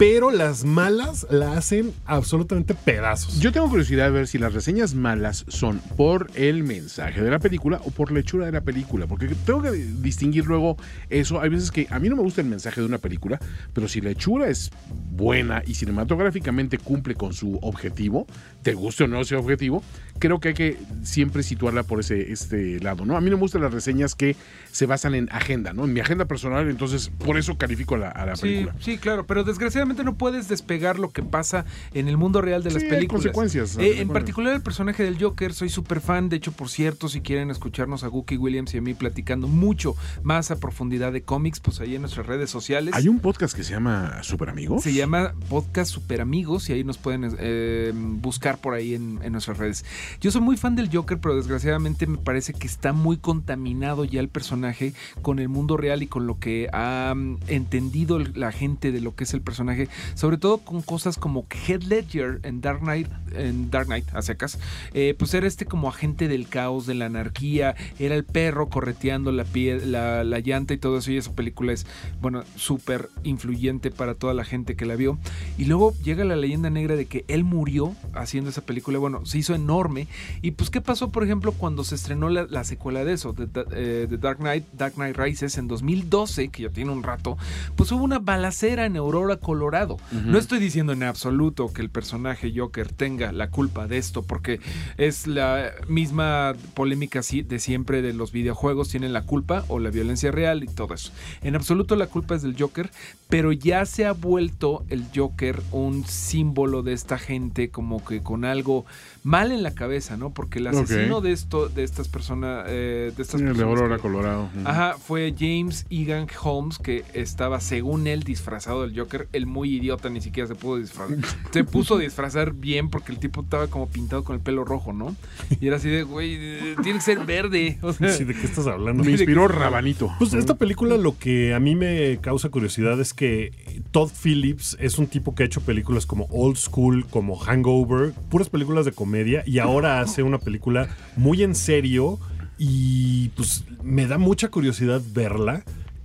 [0.00, 3.38] pero las malas la hacen absolutamente pedazos.
[3.38, 7.38] Yo tengo curiosidad de ver si las reseñas malas son por el mensaje de la
[7.38, 10.78] película o por la hechura de la película, porque tengo que distinguir luego
[11.10, 11.42] eso.
[11.42, 13.38] Hay veces que a mí no me gusta el mensaje de una película,
[13.74, 14.70] pero si la hechura es
[15.10, 18.26] buena y cinematográficamente cumple con su objetivo,
[18.62, 19.82] te guste o no ese objetivo,
[20.20, 23.16] creo que hay que siempre situarla por ese este lado, ¿no?
[23.16, 24.36] A mí no me gustan las reseñas que
[24.70, 25.84] se basan en agenda, ¿no?
[25.86, 28.74] En mi agenda personal, entonces por eso califico a la, a la Sí, película.
[28.78, 31.64] sí, claro, pero desgraciadamente no puedes despegar lo que pasa
[31.94, 33.22] en el mundo real de las Sí, hay películas.
[33.24, 37.08] consecuencias, Eh, en particular el personaje del Joker, soy súper fan, de hecho, por cierto,
[37.08, 41.22] si quieren escucharnos a Gookie Williams y a mí platicando mucho más a profundidad de
[41.22, 42.94] cómics, pues ahí en nuestras redes sociales.
[42.94, 44.82] Hay un podcast que se llama Super Amigos.
[44.82, 49.32] Se llama Podcast Super Amigos y ahí nos pueden eh, buscar por ahí en, en
[49.32, 49.84] nuestras redes.
[50.20, 54.20] Yo soy muy fan del Joker, pero desgraciadamente me parece que está muy contaminado ya
[54.20, 54.92] el personaje
[55.22, 59.14] con el mundo real y con lo que ha mm, entendido la gente de lo
[59.14, 63.70] que es el personaje, sobre todo con cosas como Heath Ledger en Dark Knight, en
[63.70, 64.58] Dark Knight, a secas,
[64.94, 69.32] eh, pues era este como agente del caos, de la anarquía, era el perro correteando
[69.32, 71.86] la, pie- la llanta y todo eso, y esa película es,
[72.20, 75.18] bueno, súper influyente para toda la gente que la vio.
[75.58, 79.38] Y luego llega la leyenda negra de que él murió haciendo esa película, bueno, se
[79.38, 79.99] hizo enorme.
[80.42, 83.46] Y pues, ¿qué pasó, por ejemplo, cuando se estrenó la, la secuela de eso, de,
[83.46, 87.36] de- eh, de Dark Knight, Dark Knight Rises en 2012, que ya tiene un rato,
[87.76, 89.96] pues hubo una balacera en Aurora, Colorado.
[90.12, 94.60] No estoy diciendo en absoluto que el personaje Joker tenga la culpa de esto, porque
[94.96, 100.30] es la misma polémica de siempre de los videojuegos, tienen la culpa o la violencia
[100.30, 101.12] real y todo eso.
[101.42, 102.90] En absoluto la culpa es del Joker,
[103.28, 108.44] pero ya se ha vuelto el Joker un símbolo de esta gente como que con
[108.44, 108.84] algo
[109.22, 110.30] mal en la cabeza, ¿no?
[110.30, 113.96] Porque el asesino de esto, de estas personas, eh, de estas El de personas Aurora,
[113.96, 114.48] que- Colorado.
[114.64, 119.28] Ajá, fue James Egan Holmes que estaba, según él, disfrazado del Joker.
[119.34, 121.16] El muy idiota ni siquiera se pudo disfrazar.
[121.52, 124.92] se puso a disfrazar bien porque el tipo estaba como pintado con el pelo rojo,
[124.94, 125.14] ¿no?
[125.60, 126.38] Y era así de, güey,
[126.82, 127.78] tiene que ser verde.
[127.82, 129.04] O sea, Sí, ¿De qué estás hablando?
[129.04, 130.10] Me inspiró Rabanito.
[130.18, 133.52] Pues esta película lo que a mí me causa curiosidad es que
[133.90, 138.48] Todd Phillips es un tipo que ha hecho películas como Old School, como Hangover, puras
[138.48, 139.09] películas de comedia
[139.46, 142.18] y ahora hace una película muy en serio
[142.58, 145.64] y pues me da mucha curiosidad verla.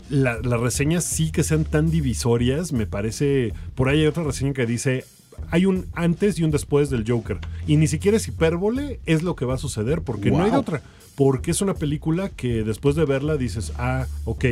[0.09, 4.53] La- las reseñas sí que sean tan divisorias, me parece, por ahí hay otra reseña
[4.53, 5.03] que dice
[5.51, 7.39] hay un antes y un después del Joker.
[7.67, 10.57] Y ni siquiera es hipérbole, es lo que va a suceder, porque no hay de
[10.57, 10.81] otra.
[11.15, 14.45] Porque es una película que después de verla dices, ah, ok,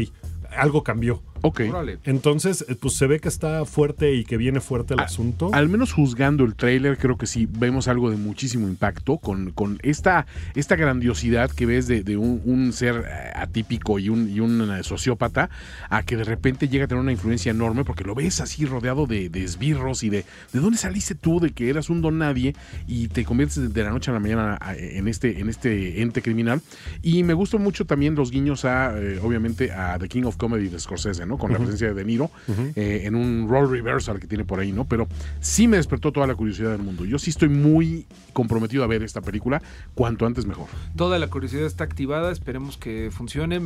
[0.58, 1.22] algo cambió.
[1.46, 1.62] Ok.
[1.70, 2.00] órale.
[2.06, 5.50] Entonces, eh, pues se ve que está fuerte y que viene fuerte el A- asunto.
[5.54, 9.78] Al menos juzgando el tráiler, creo que sí vemos algo de muchísimo impacto con, con
[9.84, 10.26] esta,
[10.56, 14.72] esta grandiosidad que ves de, de un, un ser eh, atípico y un, y un
[14.72, 15.50] eh, sociópata
[15.90, 19.06] a que de repente llega a tener una influencia enorme porque lo ves así rodeado
[19.06, 21.40] de, de esbirros y de ¿de dónde saliste tú?
[21.42, 22.56] De que eras un don nadie
[22.88, 26.62] y te conviertes de- la noche a la mañana en este, en este ente criminal.
[27.02, 30.70] Y me gustan mucho también los guiños a, eh, obviamente, a The King of Comedy
[30.70, 31.33] de Scorsese, ¿no?
[31.38, 32.30] Con la presencia de De Niro
[32.76, 34.86] eh, en un role reversal que tiene por ahí, ¿no?
[34.86, 35.08] Pero
[35.40, 37.06] sí me despertó toda la curiosidad del mundo.
[37.06, 39.62] Yo sí estoy muy comprometido a ver esta película,
[39.96, 40.68] cuanto antes mejor.
[40.96, 43.62] Toda la curiosidad está activada, esperemos que funcione.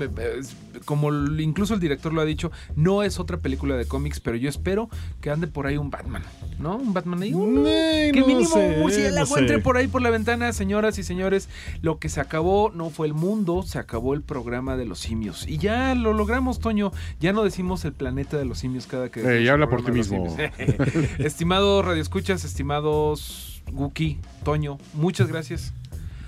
[0.86, 4.50] Como incluso el director lo ha dicho, no es otra película de cómics, pero yo
[4.50, 4.90] espero
[5.22, 6.24] que ande por ahí un Batman,
[6.60, 6.78] ¿no?
[6.78, 7.34] Un Batman ahí.
[7.34, 9.40] un- que no mínimo sé, un murciélago no sé.
[9.42, 11.50] entre por ahí por la ventana, señoras y señores.
[11.82, 15.48] Lo que se acabó no fue el mundo, se acabó el programa de los simios.
[15.48, 16.92] Y ya lo logramos, Toño.
[17.20, 19.22] Ya no decimos el planeta de los simios cada que.
[19.22, 20.36] Eh, decimos ya habla por ti de los simios.
[21.20, 25.74] Estimados radioescuchas, estimados Guki, Toño, muchas gracias.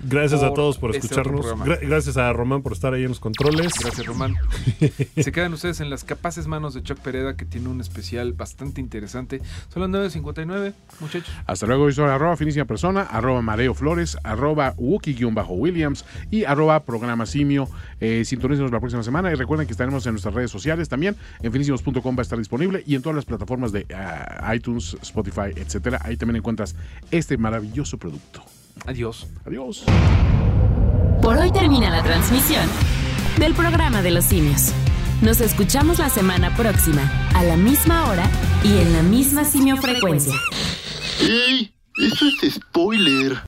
[0.02, 1.46] Gracias a todos por este escucharnos.
[1.46, 3.72] Gra- gracias a Román por estar ahí en los controles.
[3.80, 4.34] Gracias, Román.
[5.16, 8.80] Se quedan ustedes en las capaces manos de Chuck Pereda, que tiene un especial bastante
[8.80, 9.42] interesante.
[9.68, 11.30] Son las 9.59, muchachos.
[11.46, 17.26] Hasta luego, yo soy arroba finísima persona, arroba mareo flores, arroba wookie-williams y arroba programa
[17.26, 17.68] simio.
[18.00, 21.16] Eh, sintonícenos la próxima semana y recuerden que estaremos en nuestras redes sociales también.
[21.42, 25.52] En finísimos.com va a estar disponible y en todas las plataformas de ah, iTunes, Spotify,
[25.54, 26.00] etcétera.
[26.02, 26.74] Ahí también encuentras
[27.10, 28.42] este maravilloso producto.
[28.86, 29.26] Adiós.
[29.46, 29.84] Adiós.
[31.22, 32.66] Por hoy termina la transmisión
[33.38, 34.72] del programa de los simios.
[35.22, 37.02] Nos escuchamos la semana próxima,
[37.34, 38.24] a la misma hora
[38.64, 40.34] y en la misma simiofrecuencia.
[41.20, 41.74] ¡Ey!
[41.98, 43.36] Eso es spoiler.